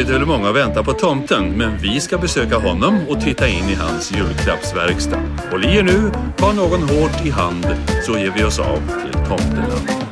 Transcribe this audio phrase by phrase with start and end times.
[0.00, 3.68] Det är väl många väntar på tomten, men vi ska besöka honom och titta in
[3.68, 5.22] i hans julklappsverkstad.
[5.50, 7.66] Håll i er nu, ta någon hårt i hand,
[8.06, 10.09] så ger vi oss av till tomteland.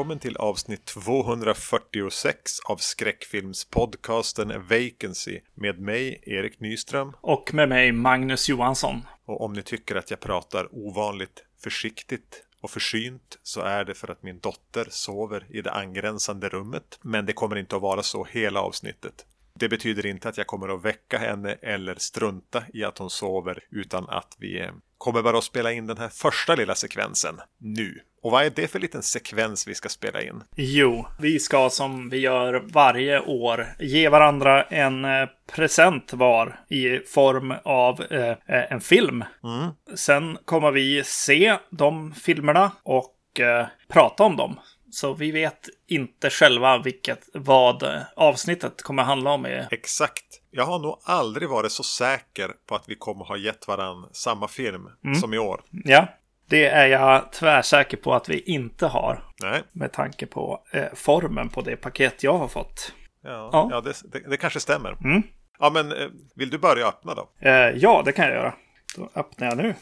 [0.00, 7.12] Välkommen till avsnitt 246 av skräckfilmspodcasten Vacancy med mig, Erik Nyström.
[7.20, 9.02] Och med mig Magnus Johansson.
[9.24, 14.10] Och om ni tycker att jag pratar ovanligt försiktigt och försynt så är det för
[14.10, 16.98] att min dotter sover i det angränsande rummet.
[17.02, 19.26] Men det kommer inte att vara så hela avsnittet.
[19.54, 23.64] Det betyder inte att jag kommer att väcka henne eller strunta i att hon sover
[23.70, 28.00] utan att vi eh, kommer bara att spela in den här första lilla sekvensen nu.
[28.22, 30.42] Och vad är det för liten sekvens vi ska spela in?
[30.56, 36.98] Jo, vi ska som vi gör varje år ge varandra en eh, present var i
[36.98, 39.24] form av eh, en film.
[39.44, 39.70] Mm.
[39.96, 44.60] Sen kommer vi se de filmerna och eh, prata om dem.
[44.92, 49.44] Så vi vet inte själva vilket, vad avsnittet kommer handla om.
[49.46, 49.68] Är.
[49.70, 50.24] Exakt.
[50.50, 54.48] Jag har nog aldrig varit så säker på att vi kommer ha gett varandra samma
[54.48, 55.14] film Mm.
[55.20, 55.60] som i år.
[55.70, 56.06] Ja,
[56.50, 59.24] det är jag tvärsäker på att vi inte har.
[59.42, 62.92] Nej, Med tanke på eh, formen på det paket jag har fått.
[63.22, 63.68] ja, Ja.
[63.70, 63.80] ja.
[63.80, 64.96] det, det, det kanske stämmer.
[65.04, 65.22] Mm.
[65.58, 67.28] Ja, men eh, vill du börja öppna då?
[67.40, 68.54] Eh, ja, det kan jag göra.
[68.96, 69.74] Då öppnar jag nu.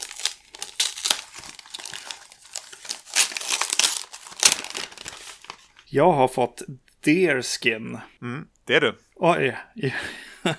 [5.91, 6.63] Jag har fått
[7.05, 7.99] Deerskin.
[8.23, 8.99] Mm, det är du.
[9.17, 9.57] Oj.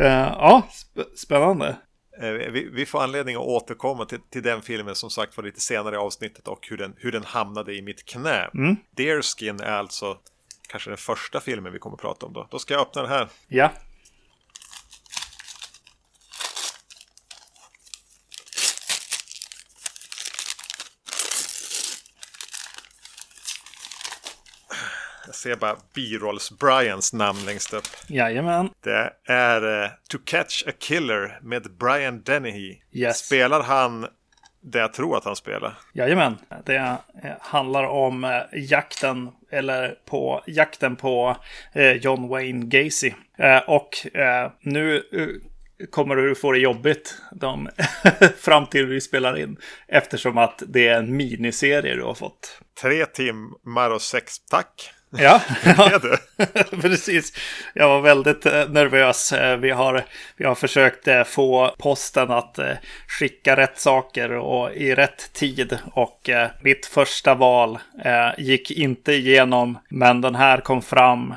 [0.00, 0.06] Eh,
[0.38, 1.76] ja, sp- spännande.
[2.22, 5.60] Eh, Vi, vi får anledning att återkomma till, till den filmen som sagt var lite
[5.60, 8.50] senare i avsnittet och hur den, hur den hamnade i mitt knä.
[8.54, 8.76] Mm.
[8.96, 10.18] Deerskin är alltså
[10.68, 12.46] kanske den första filmen vi kommer att prata om då.
[12.50, 13.28] Då ska jag öppna den här.
[13.48, 13.70] Ja.
[25.42, 27.84] Ser bara B-rolls Brians namn längst upp.
[28.06, 28.70] Jajamän.
[28.84, 32.76] Det är eh, To Catch a Killer med Brian Dennehy.
[32.92, 33.18] Yes.
[33.18, 34.06] Spelar han
[34.62, 35.78] det jag tror att han spelar?
[35.92, 36.38] Jajamän.
[36.64, 36.96] Det eh,
[37.40, 41.36] handlar om eh, jakten, eller på jakten på
[41.72, 43.12] eh, John Wayne Gacy.
[43.66, 43.90] Och
[44.60, 45.02] nu
[45.90, 47.68] kommer du få det jobbigt de,
[48.38, 49.56] fram till vi spelar in.
[49.88, 52.60] Eftersom att det är en miniserie du har fått.
[52.80, 54.92] Tre timmar och sex, tack.
[55.18, 55.40] Ja,
[56.82, 57.32] precis.
[57.74, 59.32] Jag var väldigt eh, nervös.
[59.32, 60.04] Eh, Vi har,
[60.36, 62.58] vi har försökt eh, få posten att
[63.08, 65.78] skicka rätt saker och i rätt tid.
[65.92, 66.30] Och
[66.60, 67.78] mitt första val
[68.38, 71.34] gick inte igenom, men den här kom fram.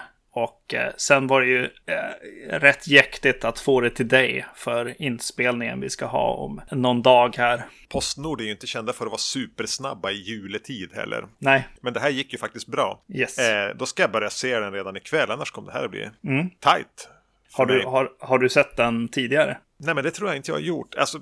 [0.67, 5.01] Och eh, sen var det ju eh, rätt jäktigt att få det till dig för
[5.01, 7.65] inspelningen vi ska ha om någon dag här.
[7.89, 11.25] Postnord är ju inte kända för att vara supersnabba i juletid heller.
[11.37, 13.03] Nej, Men det här gick ju faktiskt bra.
[13.09, 13.37] yes.
[13.39, 16.09] Eh, då ska jag börja se den redan ikväll, annars kommer det här att bli
[16.23, 16.49] Mm.
[16.49, 17.09] tight.
[17.53, 19.57] Har, du, har, har du sett den tidigare?
[19.77, 20.95] Nej, men det tror jag inte jag har gjort.
[20.95, 21.19] Alltså,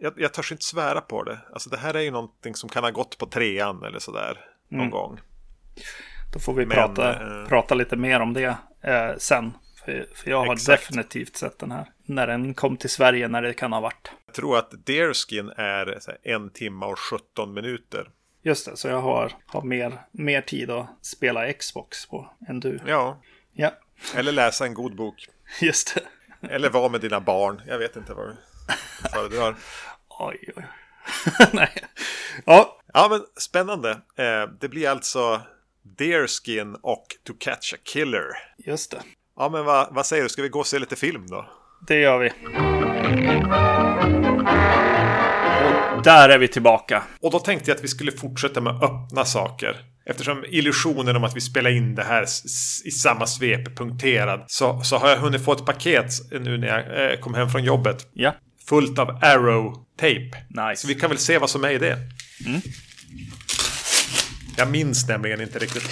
[0.00, 1.38] jag, jag törs inte svära på det.
[1.52, 4.80] Alltså, det här är ju någonting som kan ha gått på trean eller sådär någon
[4.80, 4.90] Mm.
[4.90, 5.20] gång.
[6.32, 7.10] Då får vi Men, prata,
[7.42, 9.52] eh, prata lite mer om det eh, sen.
[9.84, 10.82] För, för jag har Exakt.
[10.82, 11.92] definitivt sett den här.
[12.04, 14.10] När den kom till Sverige, när det kan ha varit.
[14.26, 18.10] Jag tror att Deerskin är en timme och 17 minuter.
[18.42, 22.80] Just det, så jag har, har mer, mer tid att spela Xbox på än du.
[22.86, 23.70] Ja, Ja,
[24.14, 25.28] eller läsa en god bok.
[25.60, 26.48] just det.
[26.48, 27.62] Eller vara med dina barn.
[27.66, 28.26] Jag vet inte vad
[29.02, 29.56] du föredrar.
[30.08, 30.64] Oj, oj.
[31.52, 31.72] Nej.
[32.44, 33.90] Ja, Ja, men spännande.
[34.16, 35.42] Eh, det blir alltså
[35.98, 38.24] Deerskin och To Catch a Killer.
[38.66, 39.02] just det.
[39.36, 40.28] Ja, men vad, vad säger du?
[40.28, 41.48] Ska vi gå och se lite film då?
[41.86, 42.30] Det gör vi.
[45.96, 47.02] Och där är vi tillbaka.
[47.20, 49.76] Och då tänkte jag att vi skulle fortsätta med öppna saker.
[50.06, 52.22] Eftersom illusionen om att vi spelar in det här
[52.84, 57.12] i samma svep punkterad så, så har jag hunnit få ett paket nu när jag
[57.12, 58.06] eh, kom hem från jobbet.
[58.12, 58.34] Ja,
[58.68, 60.30] Fullt av arrow-tape.
[60.48, 60.82] nice.
[60.82, 61.96] Så vi kan väl se vad som är i det.
[64.58, 65.84] Jag minns nämligen inte riktigt.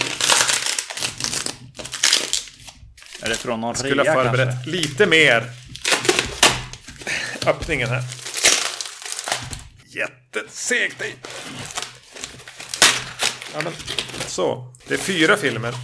[3.22, 4.24] Är det från någon Skulle ha kanske?
[4.24, 5.42] förberett lite mer.
[7.46, 8.02] Öppningen här.
[9.88, 11.18] Jätteseg tejp.
[13.54, 13.72] Ja, men,
[14.26, 15.74] så, det är fyra filmer.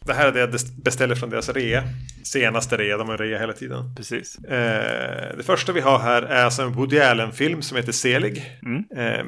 [0.00, 0.50] Det här är det jag
[0.82, 1.82] beställer från deras rea.
[2.24, 3.94] Senaste rea, de har rea hela tiden.
[3.96, 4.38] Precis.
[4.38, 8.58] Eh, det första vi har här är alltså en Woody Allen-film som heter Selig.
[8.96, 9.24] Eh,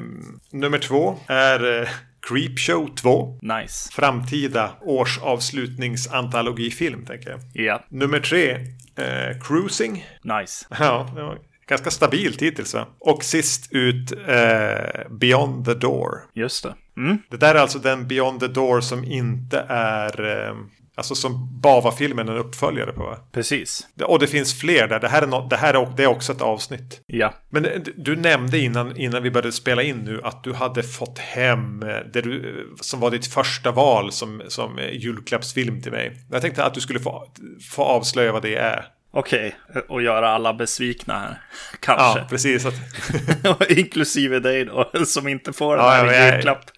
[0.51, 1.87] nummer två är eh,
[2.27, 3.39] Creepshow 2.
[3.41, 3.91] Nice.
[3.93, 7.39] Framtida årsavslutningsantologifilm, tänker jag.
[7.53, 8.51] Ja, Nummer tre,
[8.95, 10.05] eh, Cruising.
[10.21, 10.65] nice.
[10.79, 11.37] Ja, det var
[11.67, 12.87] ganska stabilt hittills va?
[12.99, 16.09] Och sist ut, eh, Beyond the Door.
[16.33, 16.75] Just det.
[16.97, 17.17] Mm.
[17.29, 20.47] Det där är alltså den Beyond the Door som inte är...
[20.47, 20.55] Eh,
[20.97, 23.17] alltså som Bava-filmen är en uppföljare på va?
[23.31, 23.87] Precis.
[24.03, 24.99] Och det finns fler där.
[24.99, 27.01] Det här är, no det här är, det är också ett avsnitt.
[27.05, 27.33] Ja.
[27.49, 31.19] Men eh, du nämnde innan, innan vi började spela in nu att du hade fått
[31.19, 36.11] hem eh, det du, som var ditt första val som, som eh, julklappsfilm till mig.
[36.31, 37.27] Jag tänkte att du skulle få,
[37.71, 38.85] få avslöja vad det är.
[39.11, 39.55] Okej,
[39.87, 41.41] och göra alla besvikna här.
[41.79, 42.19] Kanske.
[42.19, 42.65] Ja, precis.
[43.45, 46.71] Att, Inklusive dig då, som inte får Ja, här julklapp.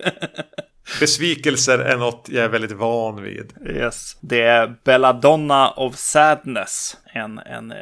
[1.00, 3.54] Besvikelser är något jag är väldigt van vid.
[3.70, 4.18] Yes.
[4.22, 6.98] Det är Belladonna of Sadness.
[7.14, 7.78] En, en eh,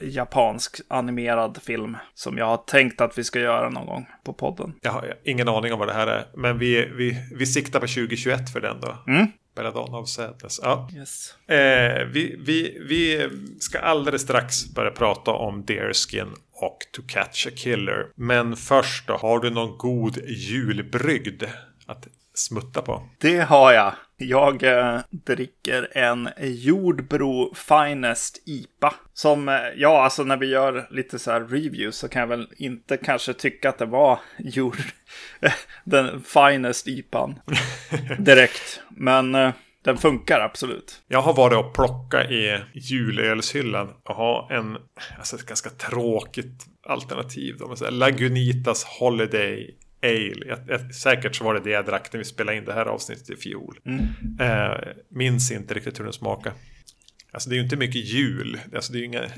[0.00, 1.96] japansk animerad film.
[2.14, 4.74] Som jag har tänkt att vi ska göra någon gång på podden.
[4.80, 6.26] Jag har ingen aning om vad det här är.
[6.36, 9.12] Men vi, vi, vi siktar på 2021 för den då.
[9.12, 9.26] Mm.
[9.56, 10.60] Belladonna of Sadness.
[10.62, 10.88] Ja.
[10.96, 11.34] Yes.
[11.48, 13.28] Eh, vi, vi, vi
[13.60, 18.06] ska alldeles strax börja prata om Deerskin och To Catch a Killer.
[18.14, 21.42] Men först då, har du någon god julbrygd
[21.86, 23.02] att smutta på?
[23.18, 23.94] Det har jag.
[24.16, 28.94] Jag eh, dricker en Jordbro Finest IPA.
[29.14, 32.48] Som, eh, ja, alltså när vi gör lite så här reviews så kan jag väl
[32.56, 34.76] inte kanske tycka att det var jord...
[35.84, 37.40] den Finest IPAn
[38.18, 38.80] direkt.
[38.90, 39.52] Men eh,
[39.84, 41.02] den funkar absolut.
[41.08, 44.76] Jag har varit och plockat i julölshyllan och har en,
[45.18, 47.56] alltså ett ganska tråkigt alternativ.
[47.76, 50.46] Säger Lagunitas Holiday Ale.
[50.46, 52.86] Jag, jag, säkert så var det det jag drack när vi spelade in det här
[52.86, 53.78] avsnittet i fjol.
[54.40, 54.74] Eh,
[55.08, 56.52] minns inte riktigt hur den smakar.
[57.32, 58.60] Alltså det är ju inte mycket jul.
[58.74, 59.22] Alltså det är ju inga...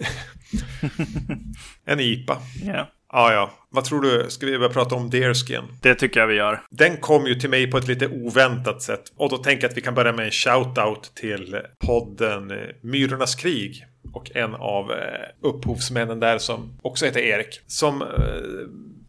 [1.85, 2.39] en IPA.
[2.65, 3.51] Ja, Ja, ja.
[3.71, 4.27] Vad tror du?
[4.29, 5.63] Ska vi börja prata om Deerskin?
[5.83, 6.63] det tycker jag vi gör.
[6.71, 9.03] Den kom ju till mig på ett lite oväntat sätt.
[9.17, 13.35] Och då tänker jag att vi kan börja med en shout-out till podden eh, Myrornas
[13.35, 13.87] krig.
[14.13, 14.99] Och en av eh,
[15.43, 17.61] upphovsmännen där som också heter Erik.
[17.67, 18.09] Som eh,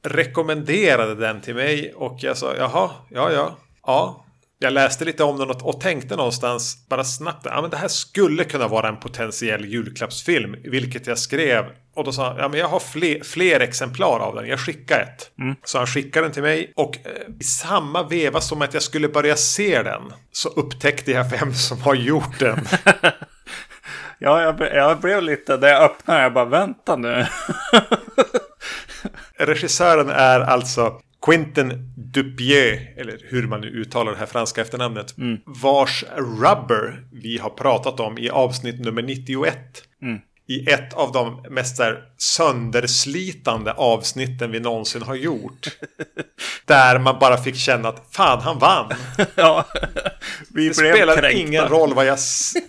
[0.09, 1.93] rekommenderade den till mig.
[1.95, 4.23] Och jag sa jaha, ja, ja, ja.
[4.59, 7.45] Jag läste lite om den och, och tänkte någonstans bara snabbt.
[7.45, 10.55] Ja, men det här skulle kunna vara en potentiell julklappsfilm.
[10.63, 11.65] Vilket jag skrev.
[11.95, 14.47] Och då sa han, ja men jag har fler, fler exemplar av den.
[14.47, 15.31] Jag skickar ett.
[15.63, 16.73] Så han skickade den till mig.
[16.75, 20.01] Och eh, i samma veva som att jag skulle börja se den.
[20.31, 22.67] Så upptäckte jag vem som har gjort den.
[24.19, 27.25] Ja, jag, jag blev lite, när jag öppnade, jag bara vänta nu.
[29.39, 35.15] Regissören är alltså Quentin Dupieux, eller hur man nu uttalar det här franska efternamnet.
[35.45, 39.57] Vars Rubber vi har pratat om i avsnitt nummer 91.
[40.49, 45.67] I ett av de mest här, sönderslitande avsnitten vi någonsin har gjort.
[46.65, 48.91] Där man bara fick känna att fan, han vann.
[49.35, 49.65] ja,
[50.53, 51.31] vi Det spelar kränkta.
[51.31, 52.17] ingen roll vad jag...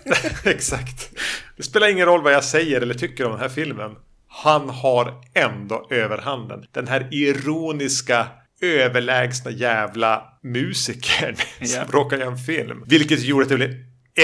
[0.44, 1.11] Exakt.
[1.56, 3.91] Det spelar ingen roll vad jag säger eller tycker om den här filmen.
[4.28, 6.64] Han har ändå överhanden.
[6.72, 8.26] Den här ironiska,
[8.62, 11.66] överlägsna jävla musikern Ja.
[11.66, 12.84] som råkar göra en film.
[12.86, 13.75] Vilket gjorde att det blev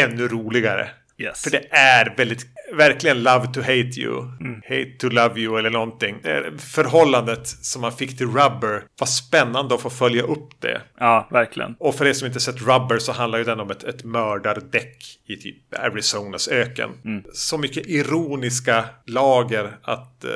[0.05, 0.91] ännu roligare.
[1.19, 1.43] Yes.
[1.43, 2.47] För det är väldigt,
[2.77, 4.21] verkligen love to hate you.
[4.41, 4.63] Mm.
[4.69, 6.17] Hate to love you eller någonting.
[6.59, 10.81] Förhållandet som man fick till Rubber var spännande att få följa upp det.
[10.99, 11.77] Ja, verkligen.
[11.79, 14.97] Och för er som inte sett Rubber så handlar ju den om ett, ett mördardäck
[15.27, 16.91] i typ Arizonas öken.
[17.33, 20.31] Så mycket ironiska lager att eh,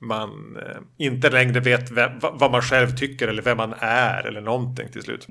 [0.00, 4.26] man eh, inte längre vet vem, va- vad man själv tycker eller vem man är
[4.26, 5.26] eller någonting till slut.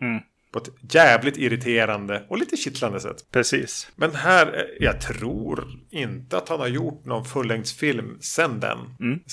[0.54, 3.16] På ett jävligt irriterande och lite kittlande sätt.
[3.32, 3.88] Precis.
[3.96, 8.78] Men här, eh, jag tror inte att han har gjort någon fullängdsfilm sen den.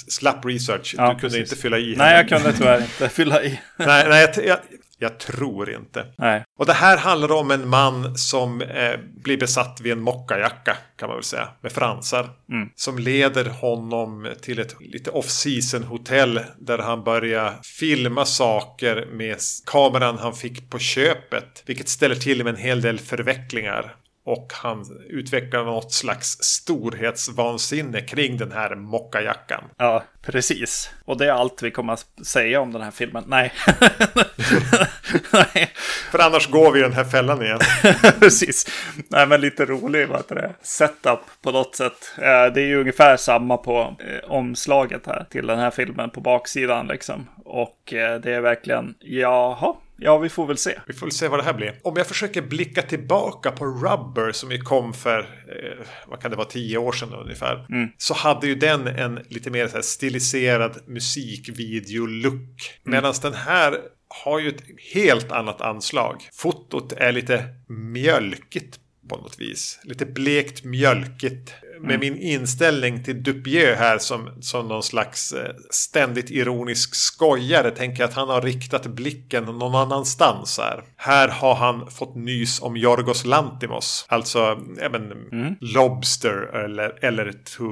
[0.08, 1.52] Slapp research, Ja, du kunde precis.
[1.52, 1.94] inte fylla i.
[1.96, 3.48] Nej, jag kunde tyvärr inte fylla i.
[3.76, 4.58] nej, nej jag, jag,
[5.00, 6.06] jag tror inte.
[6.18, 6.44] Nej.
[6.58, 11.08] Och det här handlar om en man som eh, blir besatt vid en mockajacka kan
[11.08, 11.48] man väl säga.
[11.60, 12.30] Med fransar.
[12.74, 16.40] Som leder honom till ett lite off-season hotell.
[16.58, 21.62] Där han börjar filma saker med kameran han fick på köpet.
[21.66, 23.94] Vilket ställer till med en hel del förvecklingar.
[24.30, 29.64] Och han utvecklar något slags storhetsvansinne kring den här mockajackan.
[29.76, 30.90] Ja, precis.
[31.04, 33.24] Och det är allt vi kommer att säga om den här filmen.
[33.26, 33.52] Nej.
[35.32, 35.70] Nej,
[36.10, 37.60] För annars går vi i den här fällan igen.
[38.20, 38.66] precis.
[39.08, 40.54] Nej, men lite rolig vad det?
[40.62, 42.12] setup på något sätt.
[42.16, 46.20] Eh, Det är ju ungefär samma på eh, omslaget här till den här filmen på
[46.20, 47.28] baksidan liksom.
[47.44, 50.78] Och eh, det är verkligen, jaha, Ja, vi får väl se.
[50.86, 51.80] Vi får väl se vad det här blir.
[51.82, 56.36] Om jag försöker blicka tillbaka på Rubber som ju kom för, eh, vad kan det
[56.36, 57.66] vara, tio år sedan ungefär.
[57.70, 57.88] Mm.
[57.96, 62.34] Så hade ju den en lite mer så här stiliserad musikvideo-look.
[62.34, 62.52] Mm.
[62.82, 63.78] Medan den här
[64.24, 64.62] har ju ett
[64.94, 66.28] helt annat anslag.
[66.32, 68.78] Fotot är lite mjölkigt
[69.10, 69.78] på något vis.
[69.82, 71.54] Lite blekt mjölkigt.
[71.80, 72.00] Med mm.
[72.00, 78.08] min inställning till Dupieux här som, som någon slags eh, ständigt ironisk skojare tänker jag
[78.08, 80.84] att han har riktat blicken någon annanstans här.
[80.96, 84.06] Här har han fått nys om Jorgos Lantimos.
[84.08, 85.54] Alltså även mm.
[85.60, 87.64] Lobster eller, eller to,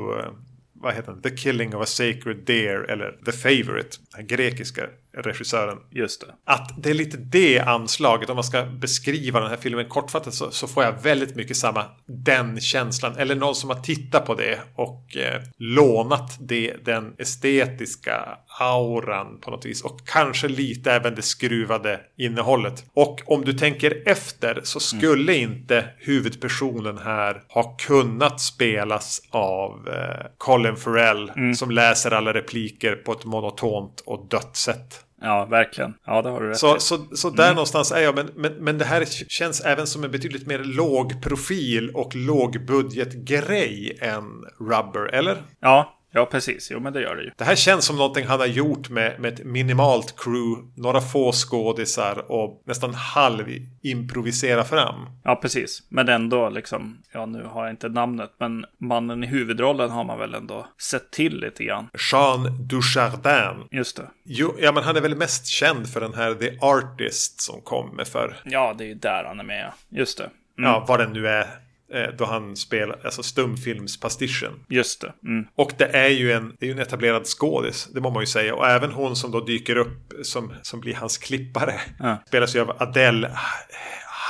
[0.73, 1.23] vad heter den?
[1.23, 3.97] The Killing of a Sacred Deer eller The Favorite.
[4.17, 5.79] Den grekiska regissören.
[5.91, 6.35] Just det.
[6.45, 8.31] Att det är lite det anslaget.
[8.31, 11.85] Om man ska beskriva den här filmen kortfattat så, så får jag väldigt mycket samma
[12.07, 13.17] den känslan.
[13.17, 19.51] Eller någon som har tittat på det och eh, lånat det, den estetiska auran på
[19.51, 19.83] något vis.
[19.83, 22.85] Och kanske lite även det skruvade innehållet.
[22.93, 25.51] Och om du tänker efter så skulle mm.
[25.53, 31.55] inte huvudpersonen här ha kunnat spelas av eh, Colin Farrell mm.
[31.55, 35.05] som läser alla repliker på ett monotont och dött sätt.
[35.21, 35.95] Ja, verkligen.
[36.07, 37.55] Ja, det har du rätt Så, så, så där mm.
[37.55, 38.15] någonstans är jag.
[38.15, 43.99] Men, men, men det här känns även som en betydligt mer låg profil och lågbudgetgrej
[44.01, 44.25] än
[44.61, 45.37] Rubber, eller?
[45.61, 46.71] Ja, Ja, precis.
[46.71, 47.31] Jo, men det gör det ju.
[47.37, 51.33] Det här känns som någonting han har gjort med, med ett minimalt crew, några få
[51.33, 53.45] skådisar och nästan halv
[53.83, 55.07] improvisera fram.
[55.25, 55.83] Ja, precis.
[55.89, 60.19] Men ändå liksom, ja nu har jag inte namnet, men mannen i huvudrollen har man
[60.19, 61.89] väl ändå sett till lite grann.
[62.13, 63.69] Jean Dujardin.
[63.71, 64.09] Just det.
[64.25, 68.05] Jo, ja, men han är väl mest känd för den här The Artist som kommer
[68.05, 68.37] för.
[68.45, 69.73] Ja, det är ju där han är med.
[69.89, 70.31] Just det.
[70.59, 70.71] Mm.
[70.71, 71.47] Ja, vad den nu är.
[71.93, 74.65] Eh, då han spelar, alltså stumfilmspastischen.
[74.69, 75.13] Just det.
[75.25, 75.47] Mm.
[75.55, 78.55] Och det är ju en, det är en etablerad skådis, det må man ju säga.
[78.55, 81.75] Och även hon som då dyker upp som, som blir hans klippare.
[81.99, 82.17] Ja.
[82.27, 83.31] Spelas ju av Adele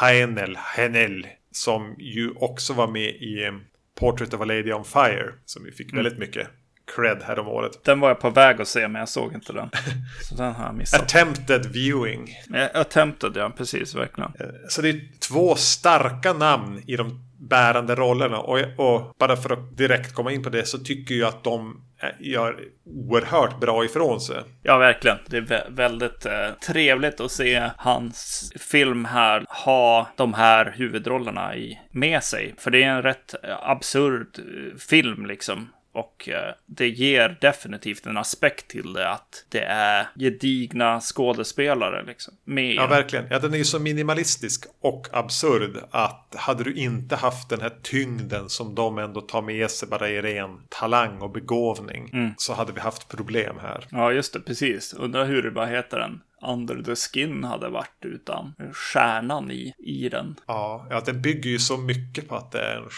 [0.01, 1.27] Haenel, Henel.
[1.51, 3.53] Som ju också var med i eh,
[4.01, 5.33] Portrait of a Lady on Fire.
[5.45, 6.05] Som vi fick mm.
[6.05, 6.49] väldigt mycket
[6.97, 7.85] cred här om året.
[7.85, 9.71] Den var jag på väg att se men jag såg inte den.
[10.29, 11.03] Så den har jag missat.
[11.03, 12.35] Attempted viewing.
[12.75, 14.33] Attempted ja, precis verkligen.
[14.41, 18.39] Eh, så det är två starka namn i de bärande rollerna.
[18.39, 21.83] Och, och, bara för att direkt komma in på det så tycker jag att de
[22.03, 24.37] eh, gör oerhört bra ifrån sig.
[24.63, 25.19] Ja, verkligen.
[25.27, 31.79] Det är väldigt eh, trevligt att se hans film här ha de här huvudrollerna i,
[31.91, 32.55] med sig.
[32.59, 35.69] För det är en rätt eh, absurd eh, film liksom.
[35.93, 42.35] Och eh, det ger definitivt en aspekt till det att det är gedigna skådespelare liksom.
[42.45, 43.27] Med ja, verkligen.
[43.31, 47.73] Ja, den är ju så minimalistisk och absurd att hade du inte haft den här
[47.83, 52.31] tyngden som de ändå tar med sig bara i ren talang och begåvning mm.
[52.37, 53.85] så hade vi haft problem här.
[53.91, 54.95] Ja, just det, precis.
[54.95, 56.21] Undrar hur det bara heter den.
[56.43, 60.37] Under the Skin hade varit utan stjärnan i, i den.
[60.47, 62.89] Ja, ja, den bygger ju så mycket på att det är en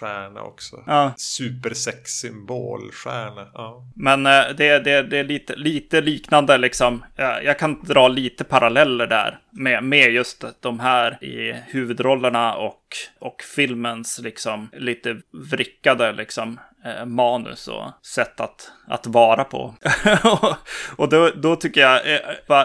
[0.00, 0.82] stjärna också.
[0.86, 1.12] Ja.
[1.16, 3.50] Supersexsymbolstjärna.
[3.54, 3.86] Ja.
[3.96, 7.04] Men eh, det, det, det är lite, lite liknande liksom.
[7.16, 12.80] Jag kan dra lite paralleller där med, med just de här i huvudrollerna och,
[13.18, 15.16] och filmens liksom lite
[15.50, 19.74] vrickade liksom eh, manus och sätt att, att vara på.
[20.96, 22.20] och då, då tycker jag, eh,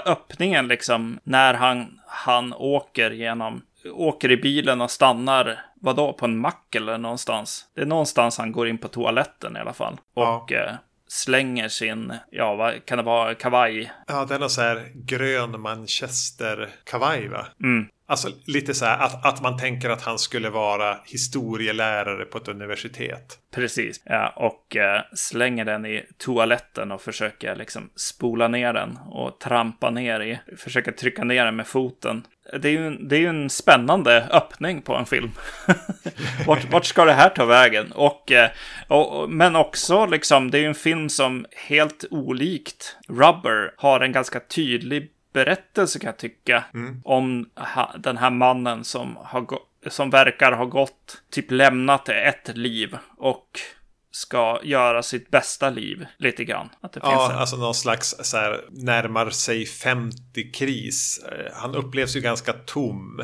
[0.05, 6.39] öppningen liksom, när han, han åker genom åker i bilen och stannar, vadå, på en
[6.39, 7.65] mack eller någonstans.
[7.75, 9.97] Det är någonstans han går in på toaletten i alla fall.
[10.13, 10.65] Och ja.
[10.65, 10.73] eh,
[11.07, 13.91] slänger sin, ja vad kan det vara, kavaj?
[14.07, 17.45] Ja, den är så här grön manchester-kavaj va?
[17.63, 17.87] Mm.
[18.07, 22.47] Alltså lite så här att, att man tänker att han skulle vara historielärare på ett
[22.47, 23.39] universitet.
[23.55, 29.39] Precis, ja, och eh, slänger den i toaletten och försöker liksom spola ner den och
[29.39, 32.23] trampa ner i, försöker trycka ner den med foten.
[32.59, 35.31] Det är ju, det är en spännande öppning på en film.
[36.47, 37.91] vart, vart ska det här ta vägen?
[37.91, 38.49] Och, eh,
[38.87, 44.11] och, men också liksom, det är ju en film som helt olikt Rubber har en
[44.11, 46.63] ganska tydlig berättelse kan jag tycka.
[46.73, 47.01] Mm.
[47.05, 47.49] Om
[47.97, 49.47] den här mannen som, har
[49.87, 53.59] som verkar ha gått, typ lämnat ett liv och
[54.11, 56.69] ska göra sitt bästa liv lite grann.
[56.81, 61.23] Att det ja, alltså någon slags så här, närmar sig 50-kris.
[61.31, 63.21] Eh, han upplevs ju ganska tom.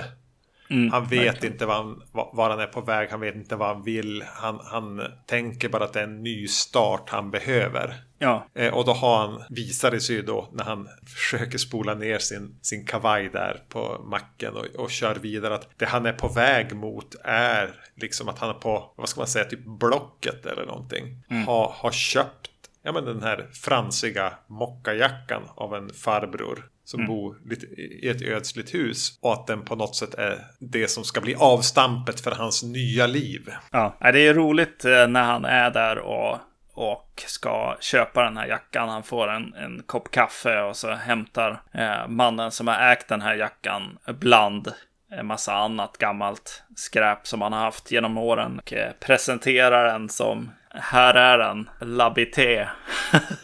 [0.69, 1.53] Mm, han vet verkligen.
[1.53, 4.23] inte var han, var han är på väg, han vet inte vad han vill.
[4.27, 8.04] Han, han tänker bara att det är en ny start han behöver.
[8.19, 8.47] Ja.
[8.53, 12.59] Eh, och då har han, visar det sig då när han försöker spola ner sin,
[12.61, 16.75] sin kavaj där på macken och, och kör vidare att det han är på väg
[16.75, 21.23] mot är liksom att han är på, vad ska man säga, typ Blocket eller någonting.
[21.29, 21.43] Mm.
[21.43, 22.51] Ha, har köpt
[22.85, 27.07] ja, men den här fransiga mockajackan av en farbror som mm.
[27.07, 27.37] bor
[27.77, 29.19] i ett ödsligt hus.
[29.21, 33.07] Och att den på något sätt är det som ska bli avstampet för hans nya
[33.07, 33.49] liv.
[33.71, 36.37] Ja, det är roligt eh, när han är där och
[36.75, 38.89] och ska köpa den här jackan.
[38.89, 43.21] Han får en, en kopp kaffe och så hämtar eh, mannen som har ägt den
[43.21, 44.73] här jackan bland
[45.11, 50.09] en massa annat gammalt skräp som han har haft genom åren och eh, presenterar den
[50.09, 52.67] som här är den, Labité.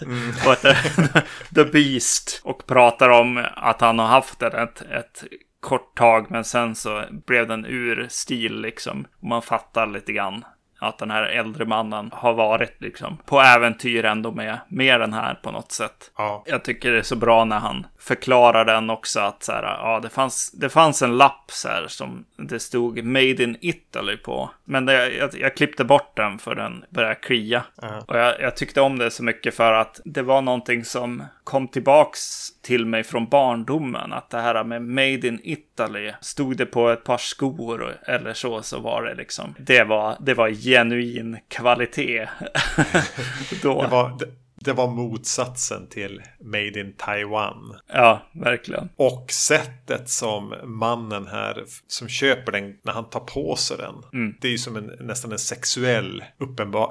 [0.01, 0.31] Mm.
[1.55, 2.41] The Beast.
[2.43, 5.23] Och pratar om att han har haft den ett, ett
[5.59, 9.07] kort tag, men sen så blev den ur stil liksom.
[9.19, 10.45] Och man fattar lite grann
[10.81, 15.33] att den här äldre mannen har varit liksom på äventyr ändå med, med den här
[15.33, 16.11] på något sätt.
[16.17, 16.43] Ja.
[16.47, 19.99] Jag tycker det är så bra när han förklarar den också att så här, ja,
[20.03, 24.49] det fanns, det fanns en lapp så här som det stod Made in Italy på.
[24.65, 27.63] Men det, jag, jag klippte bort den för den började klia.
[27.83, 31.23] Uh Och jag, jag, tyckte om det så mycket för att det var någonting som
[31.43, 34.13] kom tillbaks till mig från barndomen.
[34.13, 38.61] Att det här med Made in Italy, stod det på ett par skor eller så,
[38.61, 42.29] så var det liksom, det var, det var genuin kvalitet.
[43.63, 43.81] Då.
[43.81, 44.25] Det var, det,
[44.63, 47.75] det var motsatsen till Made in Taiwan.
[47.93, 48.89] Ja, verkligen.
[48.95, 53.95] Och sättet som mannen här som köper den när han tar på sig den.
[54.13, 54.35] Mm.
[54.41, 56.23] Det är ju som en, nästan en sexuell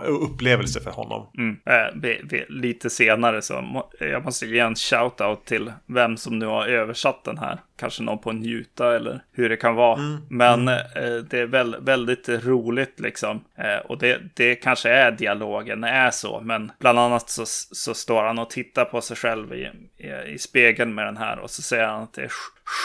[0.06, 1.30] upplevelse för honom.
[1.38, 1.56] Mm.
[1.66, 6.66] Äh, lite senare så må, jag måste ge en shout-out till vem som nu har
[6.66, 9.98] översatt den här kanske någon på njuta eller hur det kan vara.
[9.98, 10.20] Mm.
[10.28, 10.74] Men mm.
[10.96, 13.44] Eh, det är väl, väldigt roligt liksom.
[13.58, 16.40] Eh, och det, det kanske är dialogen, är så.
[16.40, 20.38] Men bland annat så, så står han och tittar på sig själv i, i, i
[20.38, 22.32] spegeln med den här och så säger han att det är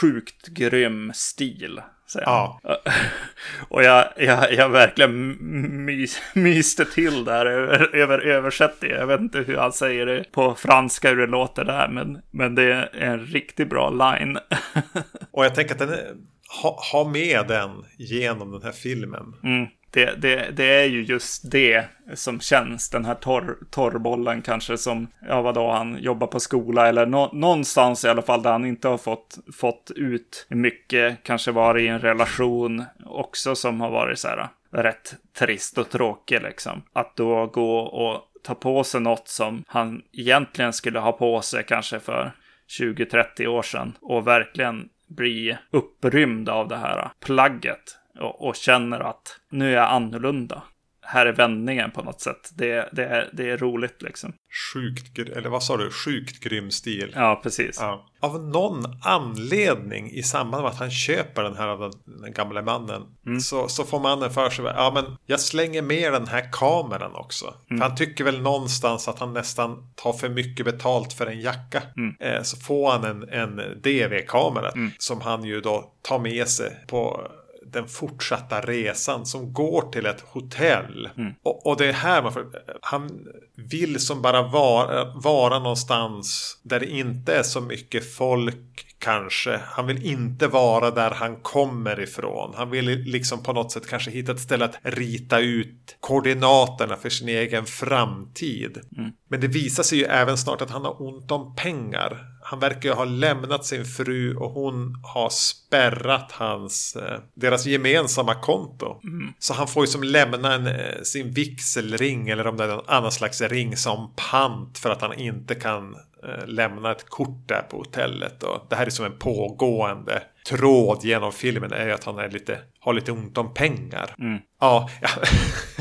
[0.01, 1.81] sjukt grym stil.
[2.13, 2.59] Ja.
[3.67, 5.37] Och jag, jag, jag verkligen
[5.85, 8.97] mys, myste till där över, över översättningen.
[8.97, 11.87] Jag vet inte hur han säger det på franska, hur det låter där.
[11.87, 14.37] Men, men det är en riktigt bra line.
[15.31, 16.15] Och jag tänker att den är,
[16.63, 19.33] ha, ha med den genom den här filmen.
[19.43, 24.77] Mm det, det, det är ju just det som känns, den här torr, torrbollen kanske
[24.77, 28.65] som, ja vadå, han jobbar på skola eller nå, någonstans i alla fall där han
[28.65, 34.19] inte har fått, fått ut mycket, kanske varit i en relation också som har varit
[34.19, 36.83] så här äh, rätt trist och tråkig liksom.
[36.93, 41.63] Att då gå och ta på sig något som han egentligen skulle ha på sig
[41.63, 42.31] kanske för
[42.79, 49.39] 20-30 år sedan och verkligen bli upprymd av det här plagget och, och känner att
[49.51, 50.63] nu är jag annorlunda
[51.05, 52.51] här är vändningen på något sätt.
[52.53, 54.33] Det, det, är, det är roligt liksom.
[54.73, 55.91] Sjukt, eller vad sa du?
[55.91, 57.13] Sjukt grym stil.
[57.15, 57.77] Ja, precis.
[57.79, 58.05] Ja.
[58.19, 62.61] Av någon anledning i samband med att han köper den här av den, den gamla
[62.61, 63.01] mannen.
[63.25, 63.39] Mm.
[63.39, 67.45] Så, så får mannen för sig, ja men jag slänger med den här kameran också.
[67.45, 67.81] Mm.
[67.81, 71.81] För han tycker väl någonstans att han nästan tar för mycket betalt för en jacka.
[71.97, 72.15] Mm.
[72.19, 74.91] Eh, så får han en, en DV-kamera mm.
[74.97, 77.27] som han ju då tar med sig på
[77.71, 81.09] den fortsatta resan som går till ett hotell.
[81.17, 81.33] Mm.
[81.43, 82.45] Och, och, det är här man får,
[82.81, 89.59] han vill som bara vara, vara någonstans där det inte är så mycket folk kanske.
[89.63, 92.53] Han vill inte vara där han kommer ifrån.
[92.55, 97.09] Han vill liksom på något sätt kanske hitta ett ställe att rita ut koordinaterna för
[97.09, 98.81] sin egen framtid.
[98.97, 99.11] Mm.
[99.29, 102.89] Men det visar sig ju även snart att han har ont om pengar han verkar
[102.89, 108.99] ju ha lämnat sin fru och hon har spärrat hans, eh, deras gemensamma konto.
[109.03, 109.33] Mm.
[109.39, 112.85] Så han får ju som lämna en, eh, sin vigselring eller om det är någon
[112.87, 117.61] annan slags ring som pant för att han inte kan eh, lämna ett kort där
[117.61, 118.43] på hotellet.
[118.43, 122.29] Och det här är som en pågående tråd genom filmen är ju att han är
[122.29, 124.15] lite, har lite ont om pengar.
[124.19, 124.39] Mm.
[124.61, 125.09] Ja, ja.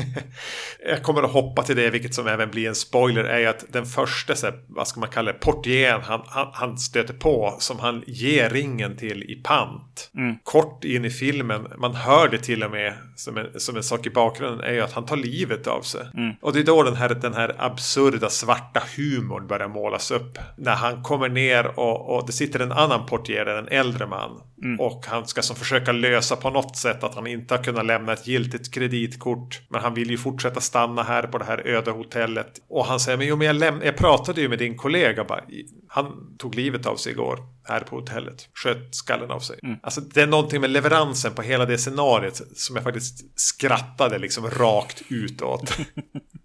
[0.89, 3.65] jag kommer att hoppa till det, vilket som även blir en spoiler, är ju att
[3.69, 7.55] den första, så här, vad ska man kalla det, portieren han, han, han, stöter på,
[7.59, 10.11] som han ger ringen till i pant.
[10.17, 10.35] Mm.
[10.43, 14.05] Kort in i filmen, man hör det till och med som en, som en sak
[14.05, 16.07] i bakgrunden, är ju att han tar livet av sig.
[16.13, 16.35] Mm.
[16.41, 20.37] Och det är då den här, den här absurda svarta humorn börjar målas upp.
[20.57, 24.41] När han kommer ner och, och det sitter en annan portier, en äldre man.
[24.63, 24.79] Mm.
[24.79, 28.13] Och han ska som försöka lösa på något sätt att han inte har kunnat lämna
[28.13, 29.61] ett giltigt kreditkort.
[29.69, 32.51] Men han vill ju fortsätta stanna här på det här öde hotellet.
[32.69, 35.23] Och han säger, men jo men jag, läm- jag pratade ju med din kollega.
[35.23, 35.41] Bara,
[35.87, 38.49] han tog livet av sig igår här på hotellet.
[38.53, 39.59] Sköt skallen av sig.
[39.63, 39.77] Mm.
[39.83, 44.49] Alltså det är någonting med leveransen på hela det scenariet som jag faktiskt skrattade liksom
[44.49, 45.77] rakt utåt.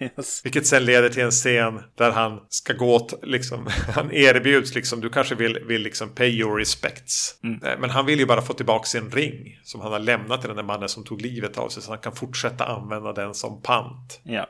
[0.00, 0.40] Yes.
[0.44, 5.00] Vilket sen leder till en scen där han ska gå åt, liksom, han erbjuds liksom,
[5.00, 7.38] du kanske vill, vill liksom pay your respects.
[7.42, 7.62] Mm.
[7.62, 10.48] Eh, men han vill ju bara få tillbaka sin ring som han har lämnat till
[10.48, 13.62] den där mannen som tog livet av sig så han kan fortsätta använda den som
[13.62, 14.20] pant.
[14.22, 14.46] Ja.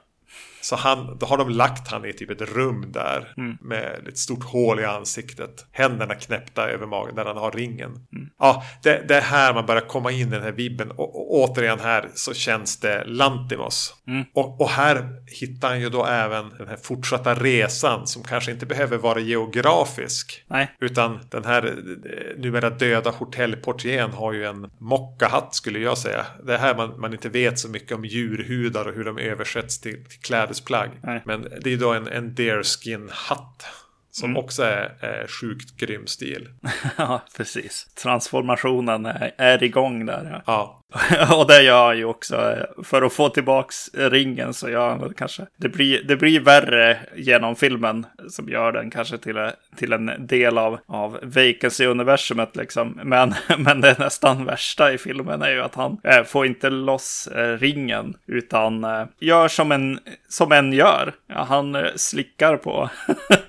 [0.64, 3.58] Så han, då har de lagt han i typ ett rum där mm.
[3.60, 5.66] med ett stort hål i ansiktet.
[5.72, 7.90] Händerna knäppta över magen där han har ringen.
[7.90, 8.28] Mm.
[8.38, 10.90] Ja, det, det, är här man börjar komma in i den här vibben.
[10.90, 13.94] Och, och återigen här så känns det Lantimos.
[14.06, 14.24] Mm.
[14.34, 18.66] Och, och, här hittar han ju då även den här fortsatta resan som kanske inte
[18.66, 20.44] behöver vara geografisk.
[20.46, 20.70] Nej.
[20.80, 26.26] Utan den här eh, numera döda hotellportieren har ju en mockahatt skulle jag säga.
[26.46, 29.80] Det är här man, man inte vet så mycket om djurhudar och hur de översätts
[29.80, 30.20] till, till
[30.60, 30.90] klädesplagg.
[31.02, 31.22] Nej.
[31.24, 33.66] Men det är då en, en deerskin-hatt.
[34.14, 34.44] Som mm.
[34.44, 36.48] också är, är sjukt grym stil.
[36.96, 37.86] ja, precis.
[38.02, 40.24] Transformationen är, är igång där.
[40.32, 40.42] Ja.
[40.46, 40.84] ja.
[41.36, 42.56] och det gör han ju också.
[42.84, 45.46] För att få tillbaks ringen så gör han väl kanske.
[45.56, 50.58] Det blir, det blir värre genom filmen som gör den kanske till, till en del
[50.58, 53.00] av, av Vacancy-universumet liksom.
[53.04, 57.26] Men, men det nästan värsta i filmen är ju att han äh, får inte loss
[57.26, 59.98] äh, ringen utan äh, gör som en,
[60.28, 61.14] som en gör.
[61.26, 62.90] Ja, han slickar på,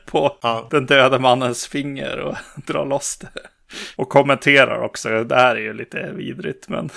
[0.06, 0.68] på ja.
[0.72, 2.36] den döda mannens finger och
[2.68, 3.30] drar loss det.
[3.96, 5.24] Och kommenterar också.
[5.24, 6.89] Det här är ju lite vidrigt men...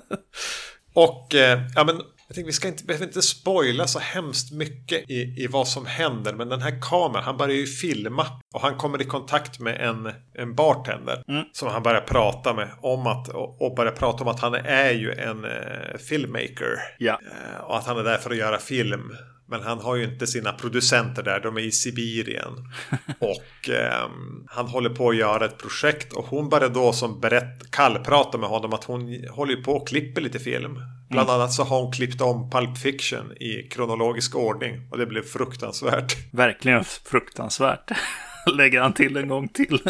[0.94, 5.10] och eh, ja men jag tänkte vi ska inte, behöver inte spoila så hemskt mycket
[5.10, 6.32] i, i vad som händer.
[6.32, 8.26] Men den här kameran, han börjar ju filma.
[8.54, 11.22] Och han kommer i kontakt med en, en bartender.
[11.28, 11.44] Mm.
[11.52, 12.68] Som han börjar prata med.
[12.80, 16.78] Om att, och, och börjar prata om att han är ju en eh, filmmaker.
[16.98, 17.20] Ja.
[17.22, 19.16] Eh, och att han är där för att göra film.
[19.50, 22.52] Men han har ju inte sina producenter där, de är i Sibirien.
[23.18, 24.08] och eh,
[24.46, 28.48] han håller på att göra ett projekt och hon börjar då som berätt, kallprata med
[28.48, 30.74] honom att hon håller på och klipper lite film.
[31.10, 31.40] Bland mm.
[31.40, 36.16] annat så har hon klippt om Pulp Fiction i kronologisk ordning och det blev fruktansvärt.
[36.32, 37.90] Verkligen fruktansvärt.
[38.56, 39.80] Lägger han till en gång till.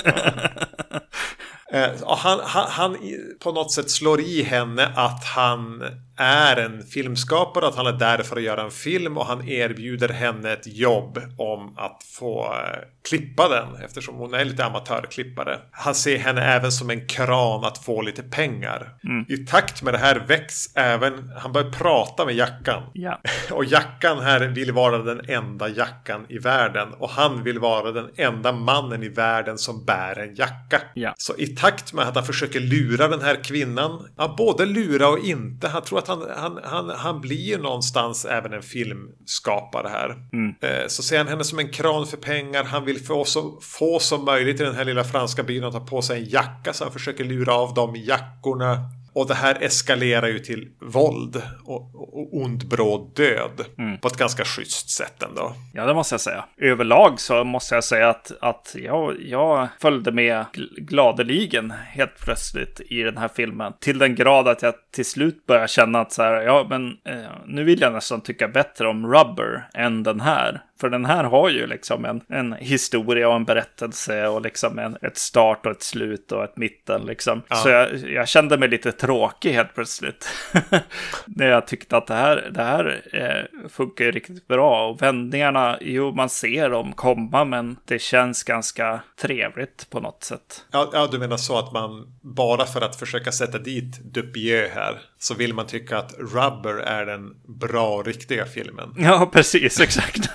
[1.73, 2.97] Eh, han, han, han,
[3.41, 5.83] på något sätt slår i henne att han
[6.21, 10.09] är en filmskapare, att han är där för att göra en film och han erbjuder
[10.09, 12.79] henne ett jobb om att få eh,
[13.09, 15.59] klippa den eftersom hon är lite amatörklippare.
[15.71, 18.95] Han ser henne även som en kran att få lite pengar.
[19.05, 19.25] Mm.
[19.29, 22.83] I takt med det här väcks även, han börjar prata med jackan.
[22.93, 23.21] Ja.
[23.51, 28.11] Och jackan här vill vara den enda jackan i världen och han vill vara den
[28.17, 30.81] enda mannen i världen som bär en jacka.
[30.95, 31.15] Ja.
[31.17, 35.19] Så i takt med att han försöker lura den här kvinnan, ja, både lura och
[35.19, 40.17] inte, han tror att han, han, han, han blir ju någonstans även en filmskapare här.
[40.33, 40.55] Mm.
[40.61, 43.99] Eh, så ser han henne som en kran för pengar, han vill få så få
[43.99, 46.85] som möjligt i den här lilla franska byn att ta på sig en jacka så
[46.85, 48.77] han försöker lura av dem jackorna.
[49.13, 53.65] Och det här eskalerar ju till våld och, och ond bråd död.
[53.79, 53.99] Mm.
[53.99, 55.53] På ett ganska schysst sätt ändå.
[55.75, 56.45] Ja, det måste jag säga.
[56.59, 60.45] Överlag så måste jag säga att, att jag, jag följde med
[60.77, 63.73] gladeligen helt plötsligt i den här filmen.
[63.81, 67.31] Till den grad att jag till slut började känna att så här, ja, men eh,
[67.47, 70.63] nu vill jag nästan tycka bättre om Rubber än den här.
[70.81, 74.97] För den här har ju liksom en, en historia och en berättelse och liksom en,
[75.03, 77.43] ett start och ett slut och ett mitten liksom.
[77.49, 77.57] Ja.
[77.57, 80.29] Så jag, jag, kände mig lite tråkig helt plötsligt.
[81.27, 84.89] När jag tyckte att det här, det här eh, funkar ju riktigt bra.
[84.89, 90.65] Och vändningarna, jo man ser dem komma men det känns ganska trevligt på något sätt.
[90.71, 95.01] Ja, ja du menar så att man bara för att försöka sätta dit Dupieux här
[95.19, 98.95] så vill man tycka att Rubber är den bra riktiga filmen.
[98.99, 100.31] Ja, precis, exakt.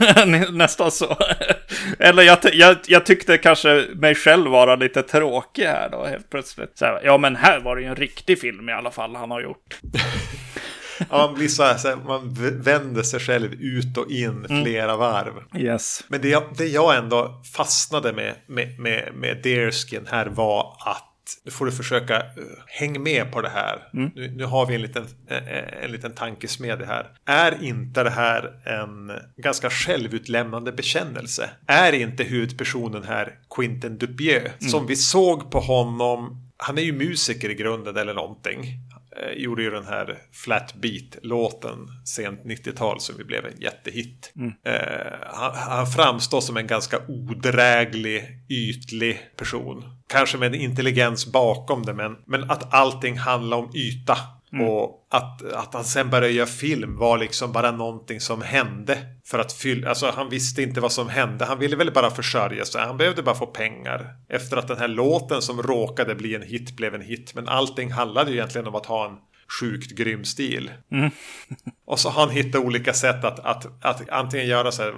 [0.51, 1.17] Nästan så.
[1.99, 6.81] Eller jag, jag, jag, tyckte kanske mig själv vara lite tråkig här då helt plötsligt.
[6.81, 9.41] Här, ja, men här var det ju en riktig film i alla fall han har
[9.41, 9.79] gjort.
[10.99, 14.63] ja, man blir så här, så här, man vänder sig själv ut och in mm.
[14.63, 14.97] flera mm.
[14.97, 15.33] varv.
[15.57, 16.03] Yes.
[16.07, 21.14] Men det jag, det jag ändå fastnade med, med, med, med Deerskin här var att
[21.43, 23.89] nu får du försöka uh, häng med på det här.
[23.93, 24.11] Mm.
[24.15, 27.07] Nu, nu, har vi en liten, uh, en liten tankesmedja här.
[27.25, 31.49] Är inte det här en ganska självutlämnande bekännelse?
[31.67, 34.45] Är inte huvudpersonen här Quinten Dupieux?
[34.59, 34.71] Mm.
[34.71, 38.79] Som vi såg på honom han är ju musiker i grunden eller någonting.
[39.17, 44.33] Eh, gjorde ju den här Flat Beat-låten sent 90-tal som blev en jättehit.
[44.35, 44.53] Mm.
[44.65, 49.83] Eh, han, han, framstår som en ganska odräglig, ytlig person.
[50.15, 54.17] Kanske med en intelligens bakom det, men, men att allting handlar om yta.
[54.53, 54.67] Mm.
[54.67, 58.97] Och att, att han sen började göra film var liksom bara någonting som hände.
[59.25, 61.45] För att fylla, alltså han visste inte vad som hände.
[61.45, 62.81] Han ville väl bara försörja sig.
[62.81, 64.15] Han behövde bara få pengar.
[64.29, 67.31] Efter att den här låten som råkade bli en hit blev en hit.
[67.35, 69.17] Men allting handlade ju egentligen om att ha en
[69.59, 70.71] sjukt grym stil.
[70.91, 71.11] Mm.
[71.87, 74.93] och så han hittade olika sätt att, att, att antingen göra så här,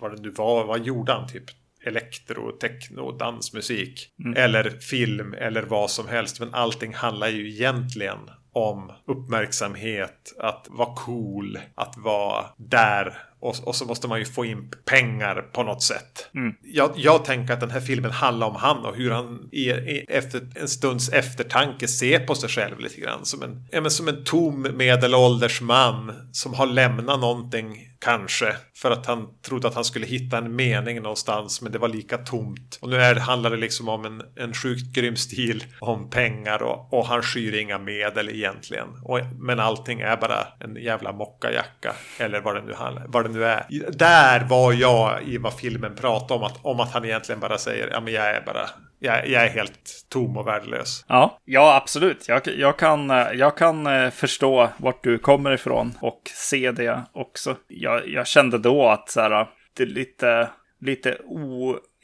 [0.00, 1.44] vad det nu var, vad gjorde han typ?
[1.84, 4.08] Elektro, techno, dansmusik.
[4.24, 4.36] Mm.
[4.36, 6.40] Eller film eller vad som helst.
[6.40, 8.18] Men allting handlar ju egentligen
[8.52, 14.44] om uppmärksamhet, att vara cool, att vara där och, och så måste man ju få
[14.44, 16.30] in pengar på något sätt.
[16.62, 20.04] Jag, jag tänker att den här filmen handlar om han och hur han i, i,
[20.08, 23.24] efter en stunds eftertanke ser på sig själv lite grann.
[23.24, 28.56] Som en, ja, men som en tom medelålders man som har lämnat någonting Kanske.
[28.76, 31.62] För att han trodde att han skulle hitta en mening någonstans.
[31.62, 32.78] Men det var lika tomt.
[32.82, 35.64] Och nu är, handlar det liksom om en, en sjukt grym stil.
[35.80, 38.88] Om pengar och, och han skyr inga medel egentligen.
[39.02, 41.92] Och, men allting är bara en jävla mockajacka.
[42.18, 42.74] Eller vad det nu,
[43.06, 43.66] vad det nu är.
[43.92, 46.42] Där var jag i vad filmen pratade om.
[46.46, 47.88] Att, om att han egentligen bara säger.
[47.92, 51.04] Ja men jag är bara jag, jag, är helt tom och värdelös.
[51.08, 52.28] Ja, ja absolut.
[52.28, 57.56] Jag, jag, kan, jag kan eh, förstå vart du kommer ifrån och se det också.
[57.68, 60.48] Jag, jag kände då att så här, det är lite,
[60.80, 61.18] lite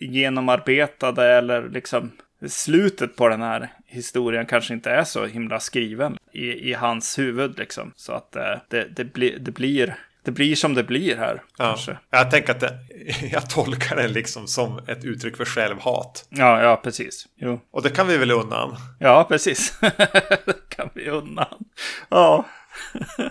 [0.01, 2.13] ogenomarbetade eller liksom
[2.49, 7.59] slutet på den här historien kanske inte är så himla skriven i, i hans huvud
[7.59, 7.93] liksom.
[7.97, 11.43] Så att eh, det, det, bli, det blir det blir som det blir här.
[11.59, 11.65] Ja.
[11.65, 11.99] Kanske.
[12.11, 12.79] Jag tänker att det,
[13.33, 16.27] jag tolkar det liksom som ett uttryck för självhat.
[16.29, 17.27] Ja, ja, precis.
[17.37, 17.61] Jo.
[17.71, 18.77] Och det kan vi väl undan?
[18.99, 19.79] Ja, precis.
[19.81, 21.65] det kan vi undan.
[22.09, 22.47] Ja.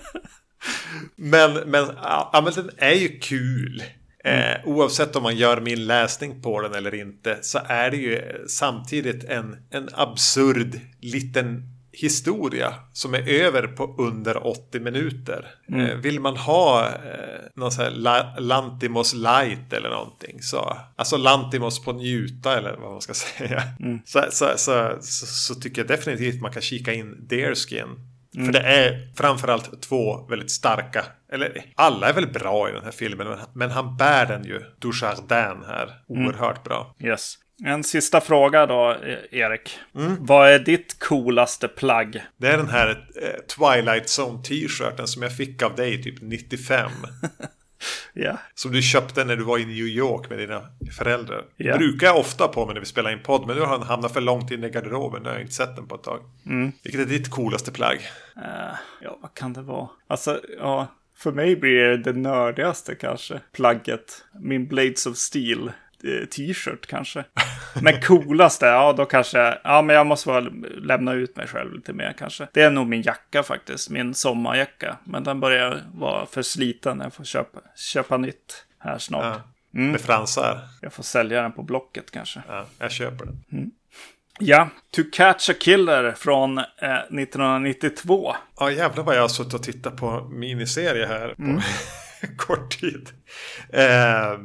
[1.16, 3.84] men, men, ja, men den är ju kul.
[4.26, 4.52] Mm.
[4.52, 8.46] Eh, oavsett om man gör min läsning på den eller inte så är det ju
[8.48, 15.46] samtidigt en, en absurd liten historia som är över på under 80 minuter.
[15.70, 15.86] Mm.
[15.86, 16.94] Eh, vill man ha eh,
[17.56, 22.92] någon sån här La Lantimos light eller någonting så alltså Lantimos på njuta eller vad
[22.92, 23.64] man ska säga.
[23.80, 24.00] Mm.
[24.06, 27.88] Så, så, så, så, tycker jag definitivt man kan kika in Deerskin.
[28.36, 28.46] Mm.
[28.46, 32.92] För det är framförallt två väldigt starka, eller alla är väl bra i den här
[32.92, 36.28] filmen, men han bär den ju, Dujardin här, mm.
[36.28, 36.96] oerhört bra.
[37.00, 37.38] Yes.
[37.66, 39.80] En sista fråga då, e- Erik.
[39.96, 40.16] Mm.
[40.20, 42.24] Vad är ditt coolaste plagg?
[42.38, 46.92] Det är den här eh, Twilight Zone t-shirten som jag fick av dig typ 95.
[48.14, 48.38] yeah.
[48.56, 50.62] Som du köpte när du var i New York med dina
[50.98, 51.46] föräldrar.
[51.58, 51.78] Yeah.
[51.78, 53.48] brukar jag ofta på mig när vi spelar in podd.
[53.48, 55.24] Men nu har den hamnat för långt in i garderoben.
[55.24, 56.20] Nu har jag inte sett den på ett tag.
[56.46, 56.72] Mm.
[56.84, 57.98] Vilket är ditt coolaste plagg?
[58.38, 59.90] Uh, ja, vad kan det vara?
[60.08, 60.88] Alltså, ja.
[61.16, 63.40] För mig blir det det nördigaste kanske.
[63.52, 64.24] Plagget.
[64.40, 65.72] Min Blades of Steel
[66.32, 67.24] t-shirt kanske.
[67.82, 70.52] Men coolaste, ja då kanske, ja men jag måste väl
[70.84, 72.48] lämna ut mig själv lite mer kanske.
[72.54, 74.98] Det är nog min jacka faktiskt, min sommarjacka.
[75.04, 79.24] Men den börjar vara för sliten, jag får köpa, köpa nytt här snart.
[79.24, 79.92] Ja, mm.
[79.92, 80.60] Med fransar?
[80.82, 82.42] Jag får sälja den på Blocket kanske.
[82.48, 83.44] Ja, jag köper den.
[83.52, 83.72] Mm.
[84.40, 86.64] Ja, To Catch a Killer från eh,
[86.94, 88.36] 1992.
[88.60, 91.34] Ja, jävlar vad jag har suttit och tittat på miniserie här.
[91.36, 91.62] På mm.
[92.38, 93.10] kort tid.
[93.70, 94.40] Eh,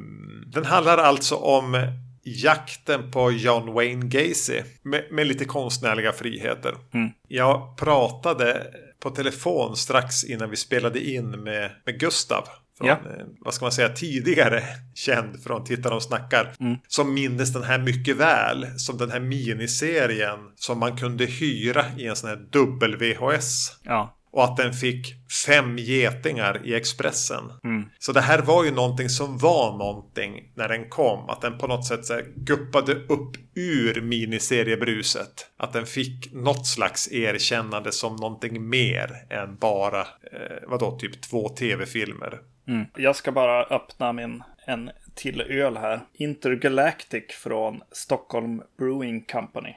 [0.46, 1.86] den handlar alltså om
[2.22, 6.74] jakten på John Wayne Gacy med, med lite konstnärliga friheter.
[6.94, 7.10] Mm.
[7.28, 8.66] Jag pratade
[9.00, 12.44] på telefon strax innan vi spelade in med, med Gustav.
[12.78, 12.92] Från, ja.
[12.92, 14.62] Eh, vad ska man säga, tidigare
[14.94, 16.54] känd från Tittarna och snackar.
[16.60, 16.76] Mm.
[16.88, 18.66] Som mindes den här mycket väl.
[18.76, 23.78] Som den här miniserien som man kunde hyra i en sån här dubbel VHS.
[23.82, 24.17] Ja.
[24.30, 25.14] Och att den fick
[25.46, 27.44] fem getingar i Expressen.
[27.64, 27.88] Mm.
[27.98, 31.30] Så det här var ju någonting som var någonting när den kom.
[31.30, 35.46] Att den på något sätt så guppade upp ur miniseriebruset.
[35.56, 41.48] Att den fick något slags erkännande som någonting mer än bara, eh, vadå, typ två
[41.48, 42.38] tv-filmer.
[42.68, 42.86] Mm.
[42.96, 46.00] Jag ska bara öppna min en till öl här.
[46.14, 49.74] Intergalactic från Stockholm Brewing Company.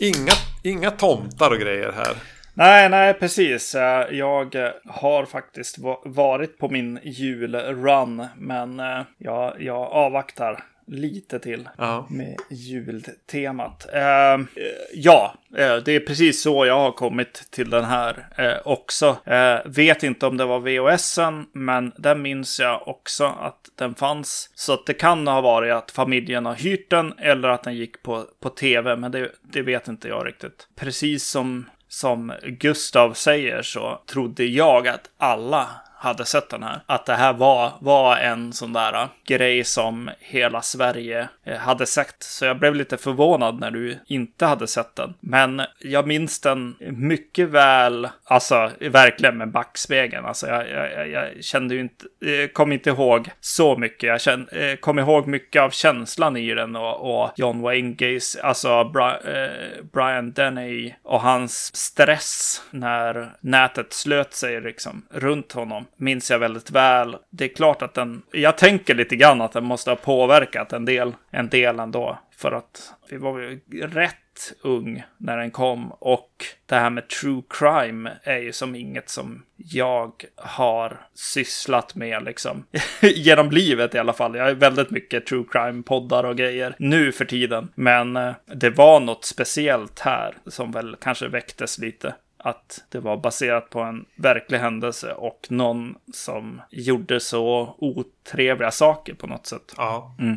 [0.00, 2.16] Inga, inga tomtar och grejer här.
[2.56, 3.74] Nej, nej, precis.
[4.10, 12.06] Jag har faktiskt varit på min julrun, men eh, jag, jag avvaktar lite till ja.
[12.10, 13.86] med jultemat.
[13.94, 14.46] Eh,
[14.94, 19.16] ja, eh, det är precis så jag har kommit till den här eh, också.
[19.24, 24.50] Eh, vet inte om det var VHSen, men den minns jag också att den fanns.
[24.54, 28.24] Så det kan ha varit att familjen har hyrt den eller att den gick på,
[28.40, 30.68] på tv, men det, det vet inte jag riktigt.
[30.76, 35.68] Precis som som Gustav säger så trodde jag att alla
[36.04, 36.80] hade sett den här.
[36.86, 41.86] Att det här var, var en sån där äh, grej som hela Sverige äh, hade
[41.86, 42.16] sett.
[42.18, 45.14] Så jag blev lite förvånad när du inte hade sett den.
[45.20, 50.24] Men jag minns den mycket väl, alltså verkligen med backspegeln.
[50.24, 54.08] Alltså jag, jag, jag kände ju inte, äh, kom inte ihåg så mycket.
[54.08, 58.84] Jag kände, kom ihåg mycket av känslan i den och, och John Wayne Gacy, alltså
[58.84, 59.50] Bra, eh,
[59.92, 66.70] Brian Denny och hans stress när nätet slöt sig liksom runt honom minns jag väldigt
[66.70, 67.16] väl.
[67.30, 70.84] Det är klart att den, jag tänker lite grann att den måste ha påverkat en
[70.84, 72.18] del, en del ändå.
[72.36, 74.16] För att vi var ju rätt
[74.62, 75.92] ung när den kom.
[75.92, 76.30] Och
[76.66, 82.64] det här med true crime är ju som inget som jag har sysslat med liksom.
[83.00, 84.36] Genom livet i alla fall.
[84.36, 87.68] Jag är väldigt mycket true crime-poddar och grejer nu för tiden.
[87.74, 92.14] Men eh, det var något speciellt här som väl kanske väcktes lite
[92.46, 99.14] att det var baserat på en verklig händelse och någon som gjorde så otrevliga saker
[99.14, 99.74] på något sätt.
[99.76, 100.16] Ja.
[100.20, 100.36] Mm.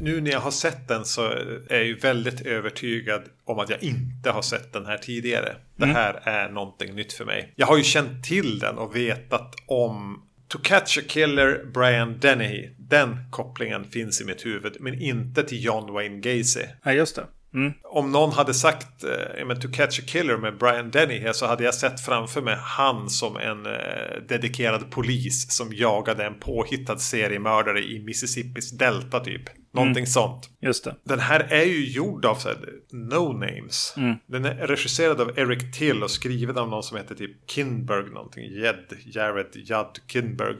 [0.00, 1.22] Nu när jag har sett den så
[1.68, 5.56] är jag ju väldigt övertygad om att jag inte har sett den här tidigare.
[5.76, 5.96] Det mm.
[5.96, 7.52] här är någonting nytt för mig.
[7.56, 12.70] Jag har ju känt till den och vetat om To Catch a Killer, Brian Dennehy.
[12.78, 16.64] Den kopplingen finns i mitt huvud, men inte till John Wayne Gacy.
[16.82, 17.24] Ja, just det.
[17.56, 17.72] Mm.
[17.82, 21.74] Om någon hade sagt eh, To Catch a Killer med Brian Denny så hade jag
[21.74, 28.02] sett framför mig han som en eh, dedikerad polis som jagade en påhittad seriemördare i
[28.04, 29.42] Mississippis delta typ.
[29.76, 30.06] Någonting mm.
[30.06, 30.50] sånt.
[30.60, 30.94] Just det.
[31.04, 32.58] Den här är ju gjord av så här,
[32.92, 33.94] no names.
[33.96, 34.16] Mm.
[34.26, 38.44] Den är regisserad av Eric Till och skriven av någon som heter typ Kinberg någonting.
[38.44, 40.56] Jed, Jared, Judd Kinberg.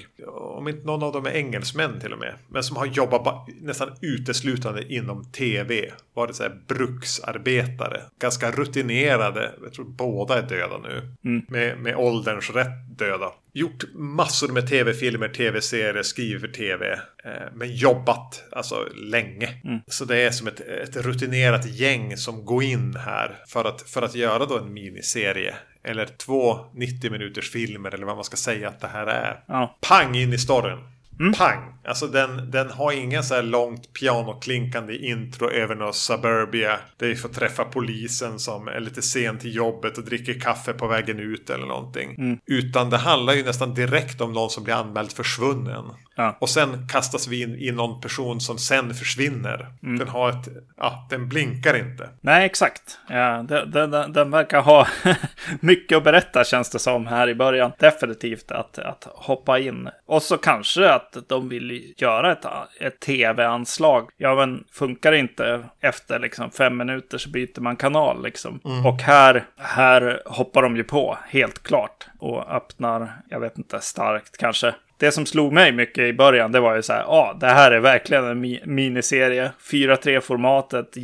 [0.57, 2.35] Om inte någon av dem är engelsmän till och med.
[2.49, 5.93] Men som har jobbat nästan uteslutande inom tv.
[6.15, 8.03] Varit så här bruksarbetare.
[8.19, 9.53] Ganska rutinerade.
[9.63, 11.15] Jag tror båda är döda nu.
[11.25, 11.47] Mm.
[11.49, 16.93] Med, med ålderns rätt döda gjort massor med tv-filmer, tv-serier, skrivit för tv.
[17.25, 19.49] Eh, men jobbat alltså länge.
[19.65, 19.81] Mm.
[19.87, 24.03] Så det är som ett, ett, rutinerat gäng som går in här för att, för
[24.03, 25.55] att göra då en miniserie.
[25.85, 29.45] Eller två 90 minuters filmer eller vad man ska säga att det här är.
[29.47, 29.79] Ja.
[29.81, 30.79] Pang in i storyn.
[31.21, 31.33] Mm.
[31.33, 31.73] Pang!
[31.85, 36.79] Alltså den, den har ingen så här långt pianoklinkande intro över något suburbia.
[36.97, 40.87] Där vi får träffa polisen som är lite sen till jobbet och dricker kaffe på
[40.87, 42.15] vägen ut eller någonting.
[42.19, 42.39] Mm.
[42.47, 45.85] Utan det handlar ju nästan direkt om någon som blir anmäld försvunnen.
[46.17, 46.37] Ja.
[46.41, 49.67] Och sen kastas vi in i någon person som sen försvinner.
[49.83, 49.99] Mm.
[49.99, 52.09] Den har ett, ja, den blinkar inte.
[52.21, 52.99] Nej, exakt.
[53.09, 54.87] Ja, den, den, den verkar ha
[55.61, 57.73] mycket att berätta känns det som här i början.
[57.79, 59.89] Definitivt att, att hoppa in.
[60.07, 62.45] Och så kanske att de vill göra ett,
[62.81, 64.11] ett tv-anslag.
[64.17, 68.61] Ja, men funkar det inte efter liksom fem minuter så byter man kanal liksom.
[68.65, 68.87] Mm.
[68.87, 72.07] Och här, här hoppar de ju på, helt klart.
[72.19, 76.61] Och öppnar, jag vet inte, starkt kanske det som slog mig mycket i början, det
[76.61, 79.53] var ju så här, ja, ah, det här är verkligen en mi miniserie.
[79.71, 80.97] 4-3-formatet,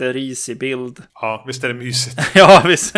[0.00, 1.02] jätterisig bild.
[1.22, 2.20] Ja, visst är det mysigt.
[2.34, 2.96] ja, visst.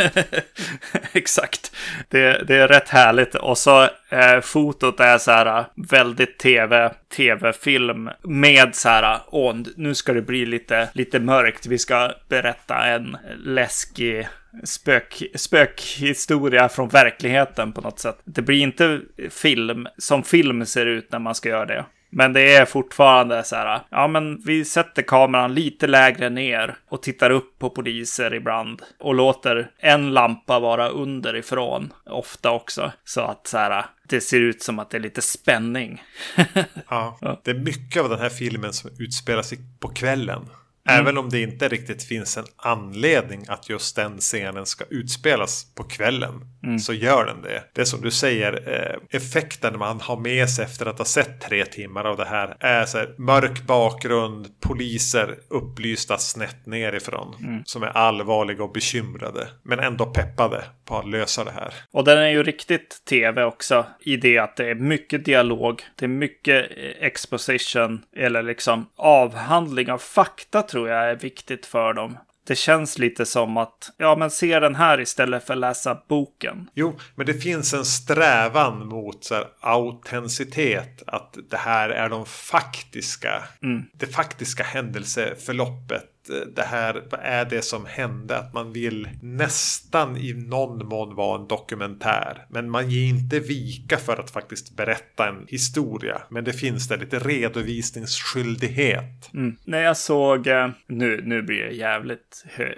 [1.12, 1.76] Exakt.
[2.08, 3.34] Det, det är rätt härligt.
[3.34, 9.94] Och så eh, fotot är så här väldigt tv, tv-film med så här, åh, nu
[9.94, 11.66] ska det bli lite, lite mörkt.
[11.66, 14.28] Vi ska berätta en läskig
[14.64, 18.18] spök, spökhistoria från verkligheten på något sätt.
[18.24, 21.84] Det blir inte film som film ser ut när man ska göra det.
[22.14, 27.02] Men det är fortfarande så här, ja men vi sätter kameran lite lägre ner och
[27.02, 32.92] tittar upp på poliser ibland och låter en lampa vara underifrån ofta också.
[33.04, 36.02] Så att så här, det ser ut som att det är lite spänning.
[36.88, 40.46] ja, det är mycket av den här filmen som utspelar sig på kvällen.
[40.88, 41.00] Mm.
[41.00, 45.82] Även om det inte riktigt finns en anledning att just den scenen ska utspelas på
[45.82, 46.40] kvällen.
[46.62, 46.78] Mm.
[46.78, 47.62] Så gör den det.
[47.72, 51.40] Det är som du säger, eh, effekten man har med sig efter att ha sett
[51.40, 57.34] tre timmar av det här är så här, mörk bakgrund, poliser upplysta snett nerifrån.
[57.40, 57.62] Mm.
[57.64, 59.48] Som är allvarliga och bekymrade.
[59.62, 61.74] Men ändå peppade på att lösa det här.
[61.90, 63.86] Och den är ju riktigt tv också.
[64.00, 65.82] I det att det är mycket dialog.
[65.96, 68.02] Det är mycket eh, exposition.
[68.16, 72.18] Eller liksom avhandling av fakta tror jag är viktigt för dem.
[72.46, 76.70] Det känns lite som att, ja men se den här istället för läsa boken.
[76.74, 81.02] Jo, men det finns en strävan mot så här, autenticitet.
[81.06, 83.82] Att det här är de faktiska, mm.
[83.94, 88.38] det faktiska händelseförloppet Eh, det här är det som hände.
[88.38, 92.46] Att man vill nästan i någon mån vara en dokumentär.
[92.50, 96.22] Men man ger inte vika för att faktiskt berätta en historia.
[96.30, 99.30] Men det finns där lite redovisningsskyldighet.
[99.34, 99.56] Mm.
[99.64, 102.74] När jag såg, eh, nu, nu blir det jävligt hö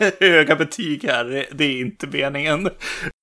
[0.20, 2.70] höga betyg här, det är inte meningen.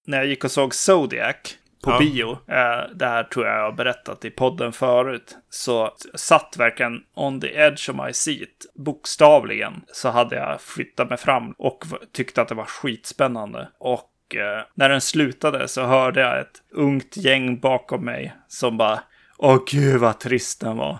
[0.07, 1.35] När jag gick och såg Zodiac
[1.83, 1.99] på ja.
[1.99, 2.31] bio.
[2.31, 5.37] Eh, det här tror jag jag har berättat i podden förut.
[5.49, 8.49] Så satt verkligen on the edge of my seat.
[8.75, 13.67] Bokstavligen så hade jag flyttat mig fram och tyckte att det var skitspännande.
[13.79, 18.99] Och eh, när den slutade så hörde jag ett ungt gäng bakom mig som bara
[19.43, 20.97] Åh gud vad trist den var.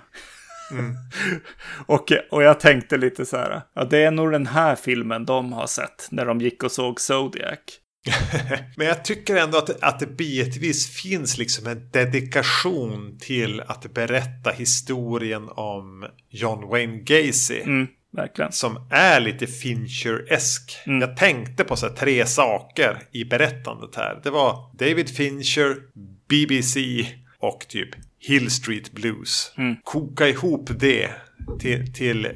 [0.71, 0.95] Mm.
[1.85, 5.53] och, och jag tänkte lite så här, ja det är nog den här filmen de
[5.53, 7.59] har sett när de gick och såg Zodiac.
[8.75, 14.51] Men jag tycker ändå att, att det bitvis finns liksom en dedikation till att berätta
[14.51, 17.61] historien om John Wayne Gacy.
[17.61, 17.87] Mm.
[18.11, 18.51] verkligen.
[18.51, 20.77] Som är lite Fincher-esk.
[20.85, 21.01] Mm.
[21.01, 24.19] Jag tänkte på så tre saker i berättandet här.
[24.23, 25.75] Det var David Fincher,
[26.27, 27.07] BBC
[27.39, 27.89] och typ
[28.19, 29.53] Hill Street Blues.
[29.57, 29.75] Mm.
[29.83, 31.09] Koka ihop det
[31.59, 32.31] till, till eh,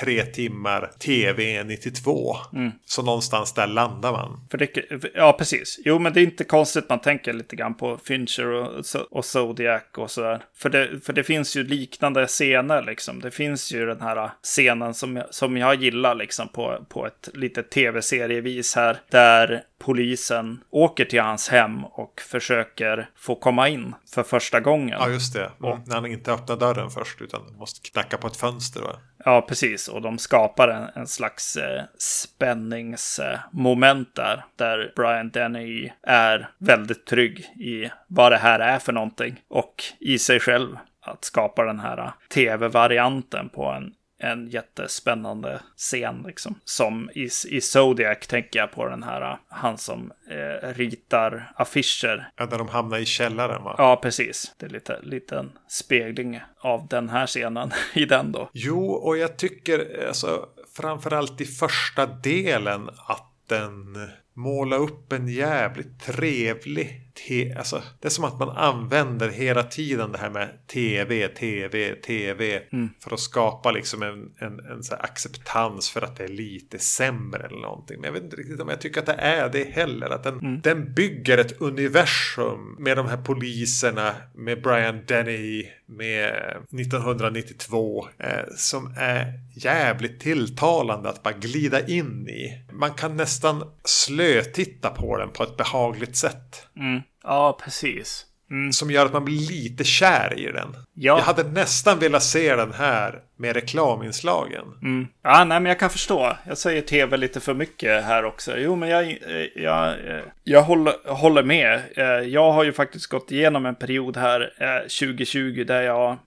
[0.00, 2.36] tre timmar TV 92.
[2.52, 2.72] Mm.
[2.84, 4.46] Så någonstans där landar man.
[4.50, 4.70] För det,
[5.14, 5.80] ja, precis.
[5.84, 9.82] Jo, men det är inte konstigt man tänker lite grann på Fincher och, och Zodiac
[9.96, 10.44] och sådär.
[10.56, 13.20] För det, för det finns ju liknande scener liksom.
[13.20, 17.28] Det finns ju den här scenen som, jag- som jag gillar liksom på, på ett
[17.34, 18.96] litet tv-serievis här.
[19.10, 24.88] Där polisen åker till hans hem och försöker få komma in för första gången.
[25.00, 25.50] Ja, just det.
[25.64, 25.78] Mm.
[25.86, 28.80] När han inte öppnar dörren först utan måste knacka på ett fönster.
[28.80, 28.96] Va?
[29.24, 29.88] Ja, precis.
[29.88, 34.44] Och de skapar en, en slags eh, spänningsmoment där.
[34.56, 39.40] Där Brian Denny är väldigt trygg i vad det här är för någonting.
[39.48, 40.76] Och i sig själv.
[41.06, 46.24] Att skapa den här eh, tv-varianten på en, en jättespännande scen.
[46.26, 46.60] Liksom.
[46.64, 52.30] Som i, i Zodiac tänker jag på den här, eh, han som eh, ritar affischer
[52.36, 53.74] Ja, där de hamnar i källaren va?
[53.78, 54.54] Ja, precis.
[54.58, 58.50] Det är lite liten spegling av den här scenen i den då.
[58.52, 63.96] Jo, och jag tycker alltså, framförallt i första delen att den
[64.34, 67.03] målar upp en jävligt trevlig...
[67.28, 71.94] Te- alltså, det är som att man använder hela tiden det här med tv, tv,
[71.94, 72.62] tv.
[73.00, 77.60] För att skapa liksom en, en, en acceptans för att det är lite sämre eller
[77.60, 78.00] någonting.
[78.00, 80.10] Men jag vet inte riktigt om jag tycker att det är det heller.
[80.10, 86.32] Att den, den bygger ett universum med de här poliserna, med Brian Denny, med
[86.72, 88.08] 1992.
[88.18, 92.64] Eh, som är jävligt tilltalande att bara glida in i.
[92.72, 96.66] Man kan nästan slötitta på den på ett behagligt sätt.
[96.76, 97.00] Mm.
[97.22, 98.26] Ja, precis.
[98.72, 100.76] Som gör att man blir lite kär i den.
[100.94, 101.18] Ja.
[101.18, 104.64] Jag hade nästan velat se den här med reklaminslagen.
[104.82, 105.06] Mm.
[105.22, 106.36] Ja, nej, men jag kan förstå.
[106.46, 108.56] Jag säger tv lite för mycket här också.
[108.58, 109.16] Jo, men jag, eh,
[109.56, 111.82] jag, eh, jag håller, håller med.
[111.96, 116.18] Eh, Jag har ju faktiskt gått igenom en period här, eh, 2020, där jag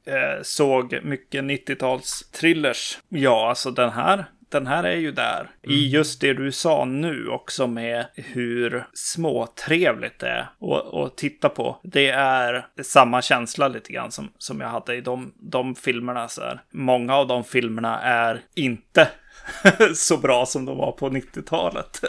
[0.41, 2.97] såg mycket 90-tals thrillers.
[3.09, 4.25] Ja, alltså den här.
[4.49, 5.49] Den här är ju där.
[5.63, 11.49] I just det du sa nu också med hur småtrevligt det är att, att titta
[11.49, 11.79] på.
[11.83, 16.27] Det är samma känsla lite grann som, som jag hade i de, de filmerna.
[16.27, 16.61] Så här.
[16.71, 19.07] Många av de filmerna är inte
[19.95, 22.01] så bra som de var på 90-talet.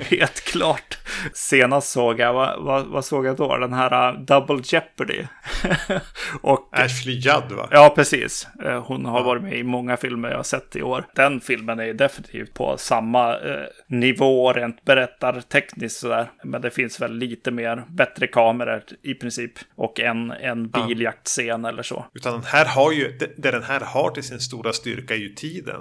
[0.10, 0.98] Helt klart.
[1.32, 3.56] Senast såg jag, vad, vad, vad såg jag då?
[3.56, 5.26] Den här uh, Double Jeopardy.
[6.42, 7.68] och Ashley Judd va?
[7.70, 8.48] Ja, precis.
[8.64, 11.04] Eh, Hon har varit med i många filmer jag har sett i år.
[11.14, 16.30] Den filmen är definitivt på samma eh, nivå rent berättartekniskt sådär.
[16.44, 19.52] Men det finns väl lite mer bättre kameror i princip.
[19.74, 22.06] Och en, en biljaktscen eller så.
[22.14, 25.18] Utan den här har ju, det, det den här har till sin stora styrka är
[25.18, 25.80] ju tiden.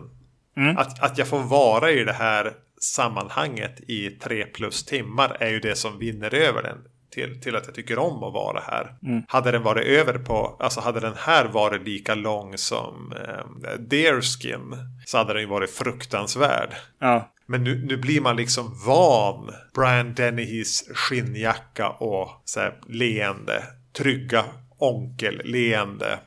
[0.77, 5.59] Att, att jag får vara i det här sammanhanget i tre plus timmar är ju
[5.59, 6.77] det som vinner över den.
[7.11, 8.95] Till, till att jag tycker om att vara här.
[9.27, 14.75] Hade den varit över på, alltså hade den här varit lika lång som eh, Deerskin
[15.05, 16.69] så hade den ju varit fruktansvärd.
[16.99, 23.63] Ja, Men nu, nu blir man liksom van Brian Dennehys skinnjacka och så här, leende,
[23.97, 24.43] trygga
[24.77, 26.19] onkel-leende.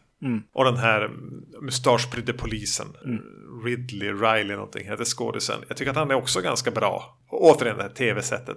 [0.52, 1.10] Och den här
[1.62, 2.86] mustaschprydde polisen,
[3.64, 5.60] Ridley Riley någonting heter skådisen.
[5.68, 7.18] Jag tycker att han är också ganska bra.
[7.30, 8.56] Och återigen det här tv-sättet.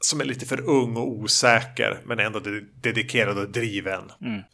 [0.00, 4.02] Som är lite för ung och osäker men ändå de- dedikerad och driven.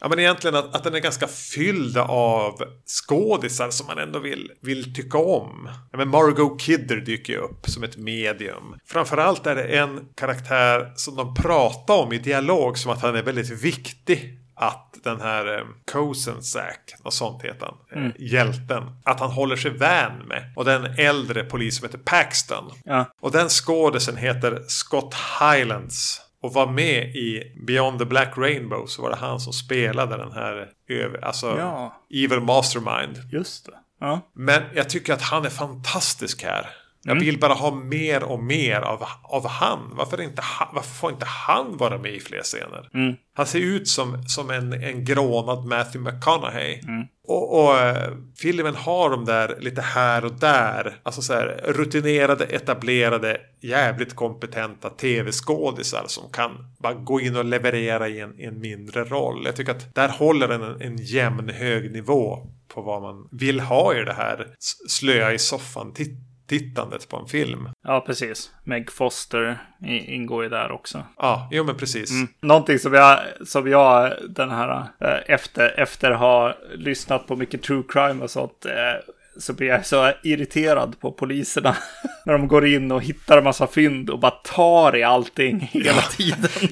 [0.01, 4.51] Ja men egentligen att, att den är ganska fylld av skådisar som man ändå vill,
[4.63, 5.69] vill tycka om.
[5.93, 8.77] Ja, men Margot Kidder dyker ju upp som ett medium.
[8.87, 13.23] Framförallt är det en karaktär som de pratar om i dialog som att han är
[13.23, 19.31] väldigt viktig att den här eh, Kosensack, och sånt heter han, eh, hjälten, att han
[19.31, 20.53] håller sig vän med.
[20.57, 22.71] Och den äldre polis som heter Paxton.
[22.85, 26.21] ja, Och den skådisen heter Scott Highlands.
[26.43, 30.33] Och var med i Beyond the Black Rainbow så var det han som spelade den
[30.33, 32.03] här över, alltså Ja.
[32.15, 33.19] Evil Mastermind.
[33.33, 33.73] just det.
[34.01, 36.67] Ja, Men jag tycker att han är fantastisk här.
[37.03, 39.79] Jag vill bara ha mer och mer av, av han.
[39.93, 40.69] Varför, inte han.
[40.75, 42.89] Varför får inte han vara med i fler scener?
[43.35, 46.81] Han ser ut som, som en, en grånad Matthew McConaughey.
[47.29, 50.97] Och, och eh, filmen har de där lite här och där.
[51.03, 58.09] Alltså så här rutinerade, etablerade, jävligt kompetenta tv-skådisar som kan bara gå in och leverera
[58.09, 59.43] i en, en mindre roll.
[59.45, 63.61] Jag tycker att där håller den en, en jämn hög nivå på vad man vill
[63.61, 64.47] ha i det här
[64.89, 67.69] slöa i soffan tit- tittandet på en film.
[67.85, 68.51] ja precis.
[68.65, 71.03] Meg Foster ingår ju där också.
[71.17, 72.11] Ja, jo men precis.
[72.41, 77.83] Någonting som jag, som jag den här, eh, efter, efter ha lyssnat på mycket true
[77.89, 81.77] crime och sånt, eh, så blir jag så irriterad på poliserna.
[82.25, 86.03] när de går in och hittar en massa fynd och bara tar i allting hela
[86.03, 86.51] tiden.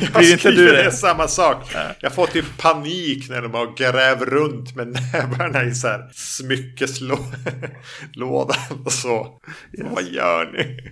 [0.00, 0.82] Jag blir inte du det?
[0.82, 1.76] det samma sak.
[2.00, 8.56] Jag får typ panik när de bara gräver runt med nävarna i så här smyckeslådan
[8.84, 9.40] och så.
[9.78, 10.90] Vad gör ni?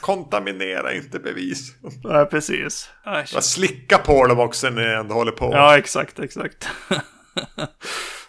[0.00, 1.72] Kontaminera inte bevis.
[2.02, 2.90] Ja, precis.
[3.04, 5.50] Aj, Jag slicka på dem också när jag ändå håller på.
[5.52, 6.68] Ja, exakt, exakt.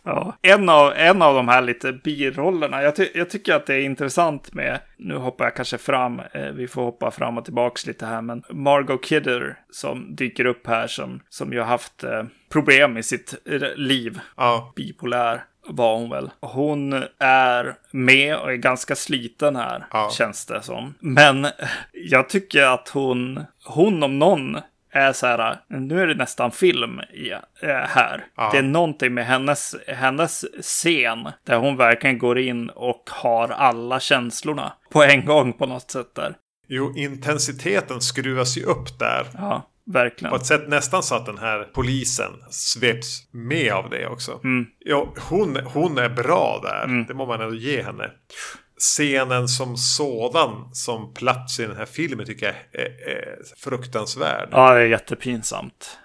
[0.04, 0.38] Ja.
[0.42, 3.80] en, av, en av de här lite birollerna, jag, ty jag tycker att det är
[3.82, 8.06] intressant med, nu hoppar jag kanske fram, eh, vi får hoppa fram och tillbaks lite
[8.06, 12.98] här, men Margot Kidder som dyker upp här som, som ju har haft eh, problem
[12.98, 14.74] i sitt eh, liv, Ja.
[14.76, 16.30] bipolär var hon väl.
[16.40, 20.10] Hon är med och är ganska sliten här, Ja.
[20.14, 20.94] känns det som.
[21.00, 21.48] Men
[21.92, 24.58] jag tycker att hon, hon om någon,
[24.94, 27.40] är så här, nu är det nästan film i, äh,
[27.70, 28.26] här.
[28.38, 28.50] Ja.
[28.52, 34.00] Det är någonting med hennes, hennes scen där hon verkligen går in och har alla
[34.00, 36.36] känslorna på en gång på något sätt där.
[36.68, 39.26] Jo, intensiteten skruvas ju upp där.
[39.34, 40.30] Ja, verkligen.
[40.30, 44.40] På ett sätt nästan så att den här polisen sveps med av det också.
[44.44, 44.66] Mm.
[44.80, 47.06] Ja, hon, hon är bra där.
[47.08, 48.12] Det må man ändå ge henne.
[48.84, 54.50] Scenen som sådan som plats i den här filmen tycker jag är, är fruktansvärd.
[54.52, 56.00] Ja, det är jättepinsamt.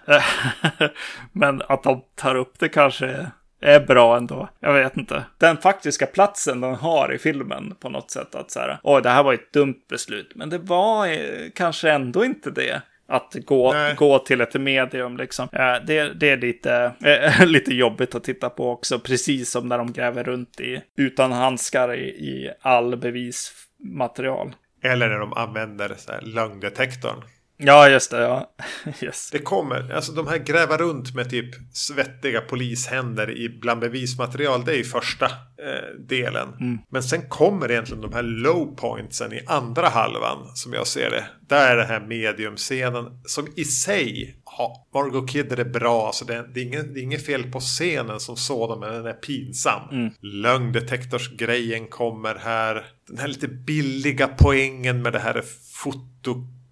[1.31, 4.49] Men att de tar upp det kanske är bra ändå.
[4.59, 5.23] Jag vet inte.
[5.37, 8.35] Den faktiska platsen de har i filmen på något sätt.
[8.35, 10.31] Att så här, oj, det här var ett dumt beslut.
[10.35, 12.81] Men det var eh, kanske ändå inte det.
[13.09, 13.95] Att gå, Nej.
[13.95, 15.47] gå till ett medium liksom.
[15.51, 18.99] Eh, Det, det är lite, eh, lite jobbigt att titta på också.
[18.99, 24.55] Precis som när de gräver runt i, utan handskar i, i all bevismaterial.
[24.83, 27.23] Eller när de använder så här lögndetektorn.
[27.61, 28.21] Ja, just det.
[28.21, 28.51] Ja.
[29.01, 29.29] Yes.
[29.31, 34.65] Det kommer, alltså de här gräva runt med typ svettiga polishänder i bland bevismaterial.
[34.65, 36.47] Det är ju första eh, delen.
[36.89, 41.25] Men sen kommer egentligen de här low pointsen i andra halvan som jag ser det.
[41.47, 46.07] Där är den här mediumscenen som i sig har Margot Kidder är bra.
[46.07, 48.93] Alltså det, är, det, är inget, det är inget fel på scenen som sådan men
[48.93, 50.11] den är pinsam.
[50.21, 52.85] Lögndetektorsgrejen kommer här.
[53.07, 55.43] Den här lite billiga poängen med det här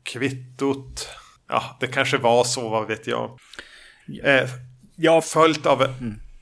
[0.08, 1.10] fotokvittot.
[1.50, 3.40] Ja, det kanske var så, vad vet jag.
[4.24, 4.50] Eh,
[5.00, 5.84] Ja, följt av...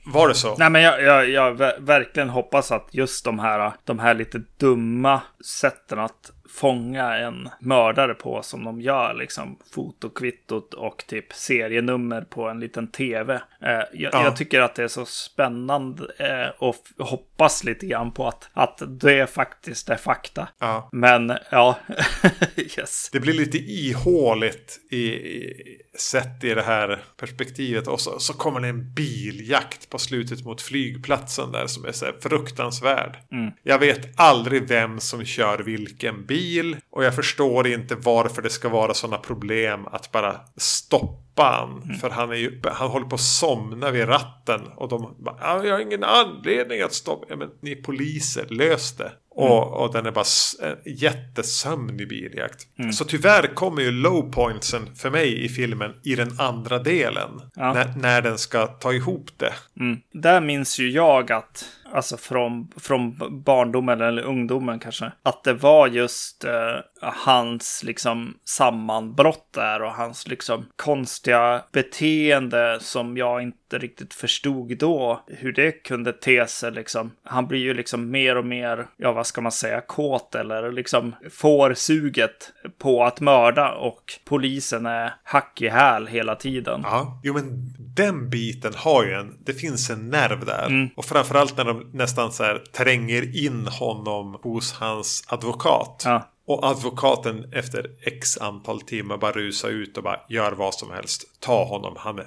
[0.06, 0.56] Var det så?
[0.56, 4.42] Nej, men jag, jag, jag ver- verkligen hoppas att just de här, de här lite
[4.58, 5.20] dumma
[5.60, 12.48] sätten att fånga en mördare på som de gör, liksom fotokvittot och typ serienummer på
[12.48, 13.34] en liten tv.
[13.34, 14.24] Eh, jag, Ja.
[14.24, 18.82] jag tycker att det är så spännande eh, och hoppas lite grann på att, att
[19.00, 20.48] det faktiskt är fakta.
[20.58, 20.88] Ja.
[20.92, 21.78] Men ja,
[22.56, 23.08] yes.
[23.12, 25.52] Det blir lite ihåligt i, i,
[25.98, 27.88] sett i det här perspektivet.
[27.88, 32.06] Och så, så kommer det en biljakt på slutet mot flygplatsen där som är så
[32.22, 33.16] fruktansvärd.
[33.62, 36.45] Jag vet aldrig vem som kör vilken bil.
[36.90, 41.98] Och jag förstår inte varför det ska vara sådana problem att bara stoppa han.
[42.00, 44.60] För han, är ju, han håller på att somna vid ratten.
[44.76, 47.26] Och de bara, "Ja, jag har ingen anledning att stoppa.
[47.28, 49.12] Ja, men ni är poliser, lös det.
[49.30, 50.24] Och, och den är bara
[50.62, 52.66] en jättesömnig biljakt.
[52.92, 57.30] Så tyvärr kommer ju low pointsen för mig i filmen i den andra delen.
[57.54, 57.72] Ja.
[57.72, 59.52] När, när den ska ta ihop det.
[59.80, 60.00] Mm.
[60.12, 65.88] Där minns ju jag att, alltså från, från barndomen eller ungdomen kanske, att det var
[65.88, 66.52] just eh,
[67.00, 75.24] hans liksom sammanbrott där och hans liksom konstiga beteende som jag inte riktigt förstod då
[75.26, 77.12] hur det kunde te sig liksom.
[77.24, 81.14] Han blir ju liksom mer och mer, ja vad ska man säga, kåt eller liksom
[81.30, 86.80] får suget på att mörda och polisen är hack i häl hela tiden.
[86.84, 90.66] Ja, jo men den biten har ju en, det finns en nerv där.
[90.66, 90.88] Mm.
[90.96, 96.02] Och framförallt när de nästan så här tränger in honom hos hans advokat.
[96.04, 96.30] Ja.
[96.46, 101.40] Och advokaten efter x antal timmar bara rusar ut och bara gör vad som helst.
[101.40, 102.26] Ta honom, han är,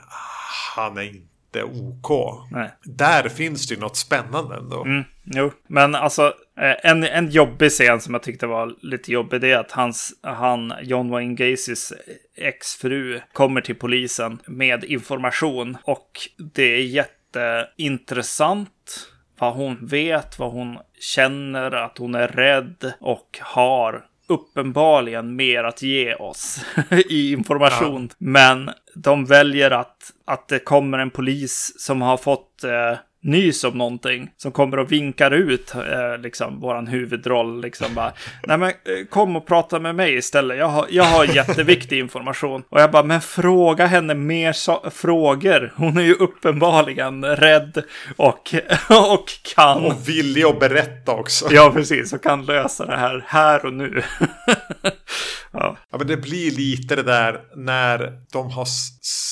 [0.75, 2.09] han är inte OK.
[2.51, 2.71] Nej.
[2.83, 4.83] Där finns det ju något spännande ändå.
[4.83, 9.41] Mm, jo, men alltså eh, en, en jobbig scen som jag tyckte var lite jobbig
[9.41, 11.93] det är att hans, han, John Wayne Gacys
[12.35, 19.09] exfru kommer till polisen med information och det är jätteintressant
[19.39, 25.81] vad hon vet, vad hon känner, att hon är rädd och har uppenbarligen mer att
[25.81, 26.65] ge oss
[27.09, 28.09] i information.
[28.17, 33.77] Men de väljer att, att det kommer en polis som har fått eh, nys om
[33.77, 37.61] någonting som kommer och vinkar ut eh, liksom våran huvudroll.
[37.61, 38.13] Liksom bara,
[38.47, 40.57] nej men eh, kom och prata med mig istället.
[40.57, 42.63] Jag har, jag har jätteviktig information.
[42.69, 45.73] Och jag bara, men fråga henne mer so- frågor.
[45.75, 47.83] Hon är ju uppenbarligen rädd
[48.17, 48.55] och,
[48.89, 49.85] och kan.
[49.85, 51.47] Och villig att berätta också.
[51.51, 52.13] Ja, precis.
[52.13, 54.03] Och kan lösa det här här och nu.
[55.51, 55.77] ja.
[55.91, 58.67] ja, men det blir lite det där när de har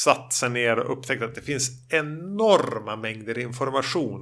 [0.04, 3.77] satt sig ner och upptäckt att det finns enorma mängder information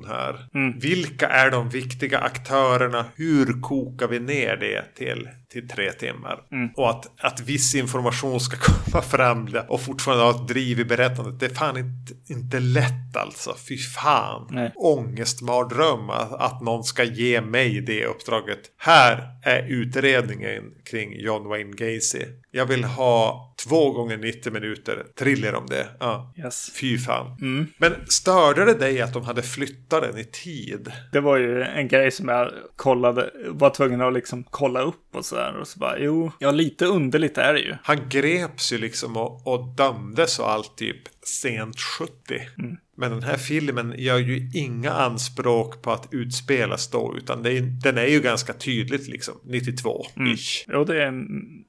[0.08, 0.48] här.
[0.56, 0.80] Mm.
[0.80, 3.06] Vilka är de viktiga aktörerna?
[3.16, 6.40] Hur kokar vi ner det till, till tre timmar?
[6.52, 6.70] Mm.
[6.76, 8.58] Och att, att viss information ska
[8.92, 11.40] komma fram och fortfarande ha ett driv i berättandet.
[11.40, 13.56] Det är fan inte, inte lätt alltså.
[13.70, 14.48] Fy fan.
[14.52, 14.72] Nej.
[14.76, 18.60] Ångestmardröm att, att någon ska ge mig det uppdraget.
[18.78, 22.26] Här är utredningen kring John Wayne Gacy.
[22.52, 25.88] Jag vill ha två gånger 90 minuter thriller om det.
[26.00, 26.34] Ja.
[26.38, 26.72] Yes.
[26.76, 27.38] Fy fan.
[27.42, 27.68] Mm.
[27.78, 30.92] Men störde det dig att de hade flyttat den i tid?
[31.12, 35.26] Det var ju en grej som jag kollade, var tvungen att liksom kolla upp och
[35.26, 35.58] sådär.
[35.60, 37.76] Och så bara, jo, ja lite underligt är det ju.
[37.84, 42.14] Han greps ju liksom och, och dömdes och allt typ sent 70.
[42.58, 42.78] Mm.
[42.96, 47.16] Men den här filmen gör ju inga anspråk på att utspelas då.
[47.18, 50.16] Utan är, den är ju ganska tydligt liksom 92-ish.
[50.18, 50.38] Mm.
[50.68, 51.14] Jo, det är,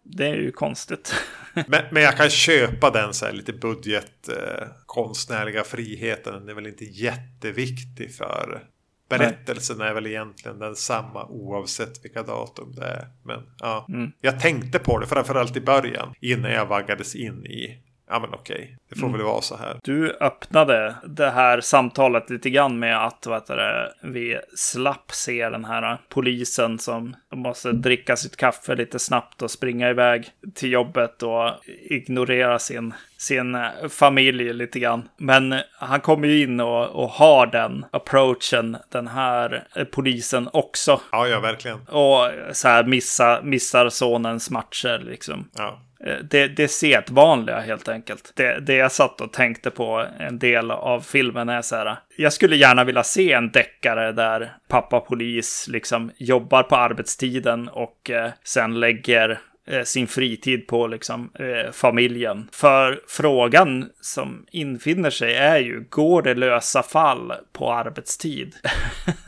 [0.02, 1.14] det är ju konstigt.
[1.54, 6.32] men, men jag kan köpa den så här lite budget eh, konstnärliga friheten.
[6.32, 8.62] Den är väl inte jätteviktig för
[9.08, 9.88] Berättelsen Nej.
[9.88, 13.08] är väl egentligen densamma oavsett vilka datum det är.
[13.24, 14.12] Men ja, mm.
[14.20, 18.76] jag tänkte på det framförallt i början innan jag vaggades in i Ja men okej,
[18.88, 19.18] det får mm.
[19.18, 19.76] väl vara så här.
[19.82, 25.64] Du öppnade det här samtalet lite grann med att vad det, vi slapp se den
[25.64, 31.50] här polisen som måste dricka sitt kaffe lite snabbt och springa iväg till jobbet och
[31.90, 33.56] ignorera sin, sin
[33.88, 35.08] familj lite grann.
[35.16, 41.00] Men han kommer ju in och, och har den approachen, den här polisen också.
[41.12, 41.78] Ja, ja, verkligen.
[41.78, 45.48] Och så här missa, missar sonens matcher liksom.
[45.56, 45.80] Ja.
[46.04, 48.32] Eh, det, det sedvanliga helt enkelt.
[48.34, 51.96] Det, det jag satt och tänkte på en del av filmen är så här.
[52.16, 58.10] Jag skulle gärna vilja se en deckare där pappa polis liksom jobbar på arbetstiden och
[58.10, 62.48] eh, sen lägger eh, sin fritid på liksom eh, familjen.
[62.52, 68.54] För frågan som infinner sig är ju, går det lösa fall på arbetstid?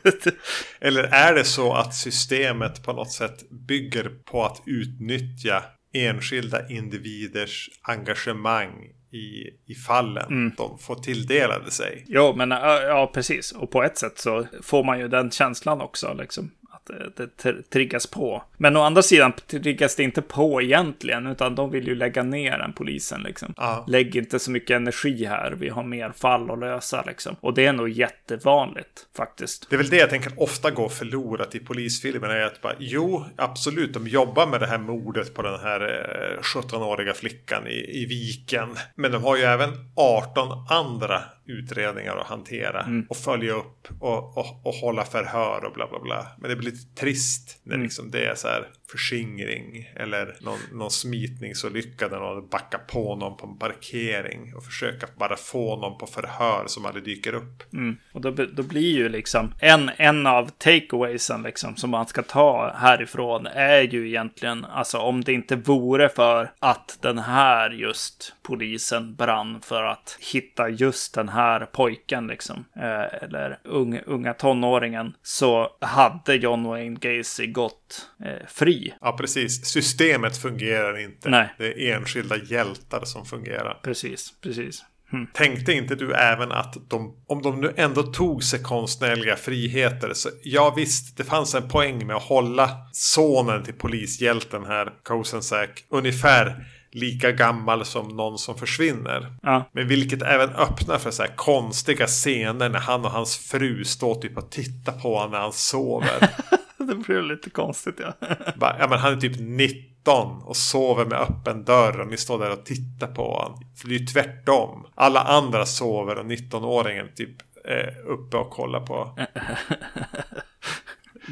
[0.80, 5.64] Eller är det så att systemet på något sätt bygger på att utnyttja
[5.94, 8.70] enskilda individers engagemang
[9.12, 10.54] i, i fallen mm.
[10.56, 12.04] de får tilldelade sig.
[12.08, 13.52] Jo, men ja, precis.
[13.52, 16.14] Och på ett sätt så får man ju den känslan också.
[16.14, 16.50] Liksom
[16.90, 18.42] att det triggas på.
[18.56, 22.58] Men å andra sidan triggas det inte på egentligen, utan de vill ju lägga ner
[22.58, 23.54] den polisen liksom.
[23.56, 23.84] Ja.
[23.88, 27.36] Lägg inte så mycket energi här, vi har mer fall att lösa liksom.
[27.40, 29.66] Och det är nog jättevanligt faktiskt.
[29.70, 33.24] Det är väl det jag tänker ofta går förlorat i polisfilmerna, är att bara, jo,
[33.36, 38.06] absolut, de jobbar med det här mordet på den här eh, 17-åriga flickan i, i
[38.06, 38.68] viken.
[38.94, 43.06] Men de har ju även 18 andra utredningar att hantera mm.
[43.08, 46.26] och följa upp och, och, och hålla förhör och bla bla bla.
[46.38, 47.84] Men det blir lite trist när mm.
[47.84, 53.36] liksom det är så här förskingring eller någon, någon smitningsolycka där någon backar på någon
[53.36, 57.72] på en parkering och försöka bara få någon på förhör som aldrig dyker upp.
[57.72, 57.96] Mm.
[58.12, 62.72] Och då, då blir ju liksom en, en av takeawaysen liksom som man ska ta
[62.76, 69.14] härifrån är ju egentligen alltså om det inte vore för att den här just polisen
[69.14, 75.68] brann för att hitta just den här pojken liksom eh, eller unga, unga tonåringen så
[75.80, 79.66] hade John Wayne Gacy gått eh, fri Ja, precis.
[79.66, 81.28] Systemet fungerar inte.
[81.30, 81.54] Nej.
[81.58, 83.80] Det är enskilda hjältar som fungerar.
[83.82, 84.84] Precis, precis.
[85.12, 85.26] Mm.
[85.34, 90.28] Tänkte inte du även att de, om de nu ändå tog sig konstnärliga friheter, så
[90.42, 96.66] ja visst, det fanns en poäng med att hålla sonen till polishjälten här, Kosensäk, ungefär
[96.94, 99.36] lika gammal som någon som försvinner.
[99.42, 99.64] Ja.
[99.72, 104.14] Men vilket även öppnar för så här konstiga scener när han och hans fru står
[104.14, 106.30] typ och tittar på honom när han sover.
[106.78, 108.12] det blir lite konstigt ja.
[108.56, 112.38] Bara, ja men han är typ 19 och sover med öppen dörr och ni står
[112.38, 113.60] där och tittar på honom.
[113.76, 114.86] För det är ju tvärtom.
[114.94, 119.18] Alla andra sover och 19-åringen typ är uppe och kollar på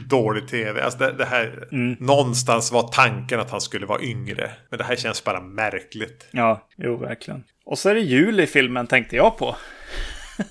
[0.09, 0.83] dålig tv.
[0.83, 1.97] Alltså det, det här, mm.
[2.01, 4.51] Någonstans var tanken att han skulle vara yngre.
[4.71, 6.29] Men det här känns bara märkligt.
[6.31, 7.45] Ja, jo verkligen.
[7.65, 9.57] Och så är det jul i filmen tänkte jag på.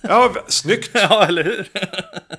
[0.01, 0.91] Ja, snyggt!
[0.93, 1.67] ja, eller hur?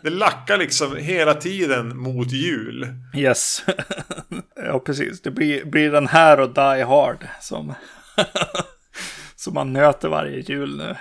[0.02, 2.94] det lackar liksom hela tiden mot jul.
[3.16, 3.64] Yes.
[4.56, 5.22] ja, precis.
[5.22, 7.74] Det blir, blir den här och Die Hard som,
[9.36, 10.96] som man nöter varje jul nu.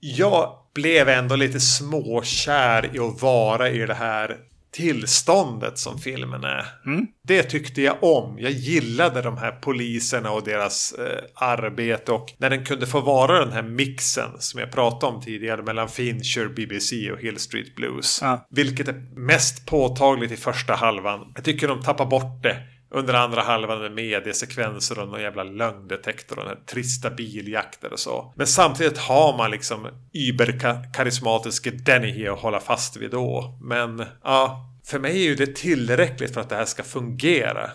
[0.00, 4.36] Jag blev ändå lite småkär i att vara i det här
[4.70, 6.64] tillståndet som filmen är.
[6.86, 7.06] Mm.
[7.24, 8.38] Det tyckte jag om.
[8.38, 13.44] Jag gillade de här poliserna och deras eh, arbete och när den kunde få vara
[13.44, 18.18] den här mixen som jag pratade om tidigare mellan Fincher, BBC och Hill Street Blues.
[18.22, 18.46] Ja.
[18.50, 21.32] Vilket är mest påtagligt i första halvan.
[21.34, 22.56] Jag tycker de tappar bort det
[22.90, 27.98] under andra halvan med mediesekvenser och någon jävla lögndetektor och den här trista biljakter och
[27.98, 28.32] så.
[28.36, 33.58] Men samtidigt har man liksom überkarismatiske Dennehy att hålla fast vid då.
[33.62, 37.70] Men ja, för mig är ju det tillräckligt för att det här ska fungera.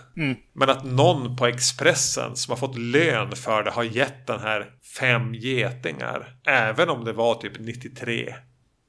[0.53, 4.69] Men att någon på Expressen som har fått lön för det har gett den här
[4.99, 6.35] fem getingar.
[6.47, 8.35] Även om det var typ 93.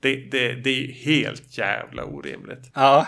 [0.05, 2.71] Det, det, det är helt jävla orimligt.
[2.75, 3.07] Ja.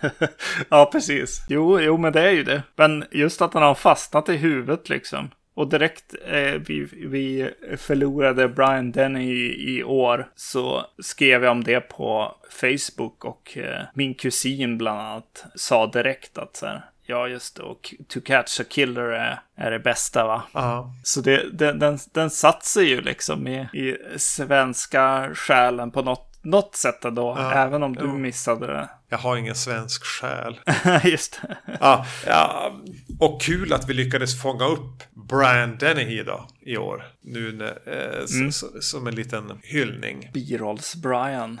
[0.68, 1.44] ja, precis.
[1.48, 2.62] Jo, jo, men det är ju det.
[2.76, 5.30] Men just att han har fastnat i huvudet liksom.
[5.54, 11.64] Och direkt eh, vi, vi förlorade Brian Denny i, i år så skrev jag om
[11.64, 17.28] det på Facebook och eh, min kusin bland annat sa direkt att så här, ja
[17.28, 20.42] just det, och To Catch a Killer är, är det bästa va?
[20.52, 20.94] Ja.
[21.02, 26.38] Så det, den, den, den satt sig ju liksom i, i svenska själen på något,
[26.42, 27.34] något sätt ändå.
[27.38, 28.18] Ja, även om du jo.
[28.18, 28.90] missade det.
[29.08, 30.60] Jag har ingen svensk själ.
[31.04, 31.56] Just det.
[31.80, 32.72] Ja, ja,
[33.20, 37.04] och kul att vi lyckades fånga upp Brian Dennehy då i år.
[37.20, 40.30] Nu eh, s- som en liten hyllning.
[40.34, 41.60] Birolls-Brian.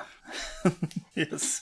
[1.14, 1.58] yes.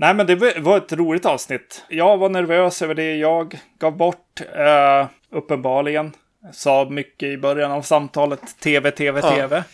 [0.00, 1.84] Nej, men det var ett roligt avsnitt.
[1.88, 6.12] Jag var nervös över det jag gav bort, eh, uppenbarligen.
[6.52, 9.30] Sa mycket i början av samtalet, tv, tv, Ja.
[9.30, 9.64] tv.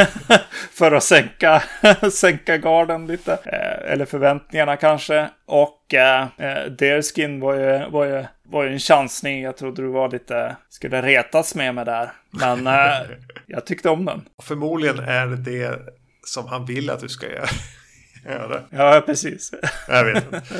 [0.72, 1.62] För att sänka,
[2.12, 3.32] sänka garden lite.
[3.32, 5.28] Eh, eller förväntningarna kanske.
[5.46, 9.42] Och eh, eh, Deerskin var ju, var, ju, var ju en chansning.
[9.42, 12.12] Jag trodde du var lite, skulle retas med mig där.
[12.30, 13.06] Men eh,
[13.46, 14.24] jag tyckte om den.
[14.42, 15.78] Förmodligen är det
[16.26, 17.46] som han vill att du ska göra.
[18.32, 18.62] Göra.
[18.70, 19.52] Ja, precis.
[19.88, 20.42] Jag vet inte.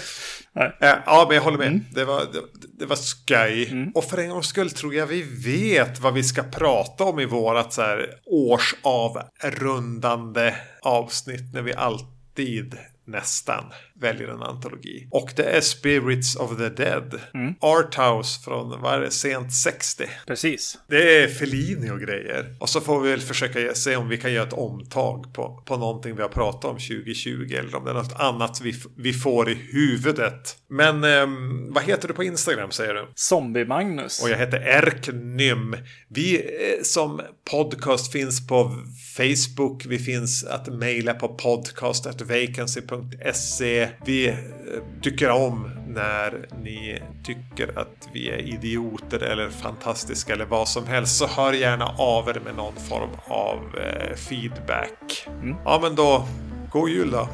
[1.06, 1.80] Ja, men jag håller med.
[1.94, 2.42] Det, var, det,
[2.78, 3.90] det var skoj.
[3.94, 7.24] Och för en gångs skull tror jag vi vet vad vi ska prata om i
[7.24, 13.64] vårat så här årsavrundande avsnitt när vi alltid nästan
[14.04, 15.08] väljer en antologi.
[15.10, 17.20] Och det är Spirits of the Dead.
[17.60, 20.04] Arthouse från, vad är det, sent 60.
[20.26, 20.78] Precis.
[20.88, 22.56] Det är Fellini och grejer.
[22.60, 25.76] Och så får vi väl försöka se om vi kan göra ett omtag på, på
[25.76, 27.54] någonting vi har pratat om 2020.
[27.58, 30.56] Eller om det är något annat vi, vi får i huvudet.
[30.68, 33.08] Men ehm, vad heter du på Instagram säger du?
[33.14, 34.22] Zombie-Magnus.
[34.22, 35.76] Och jag heter Erknym.
[36.08, 36.42] Vi eh,
[36.82, 38.76] som podcast finns på
[39.16, 39.86] Facebook.
[39.86, 43.88] Vi finns att mejla på podcast.vacancy.se.
[44.04, 44.34] Vi eh,
[45.02, 51.16] tycker om när ni tycker att vi är idioter eller fantastiska eller vad som helst.
[51.16, 55.28] Så hör gärna av er med någon form av eh, feedback.
[55.64, 56.24] Ja men då,
[56.72, 57.28] god jul då.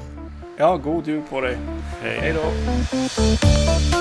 [0.59, 1.59] Ja, god jul på dig.
[2.03, 2.19] Hej.
[2.21, 4.00] Hej då.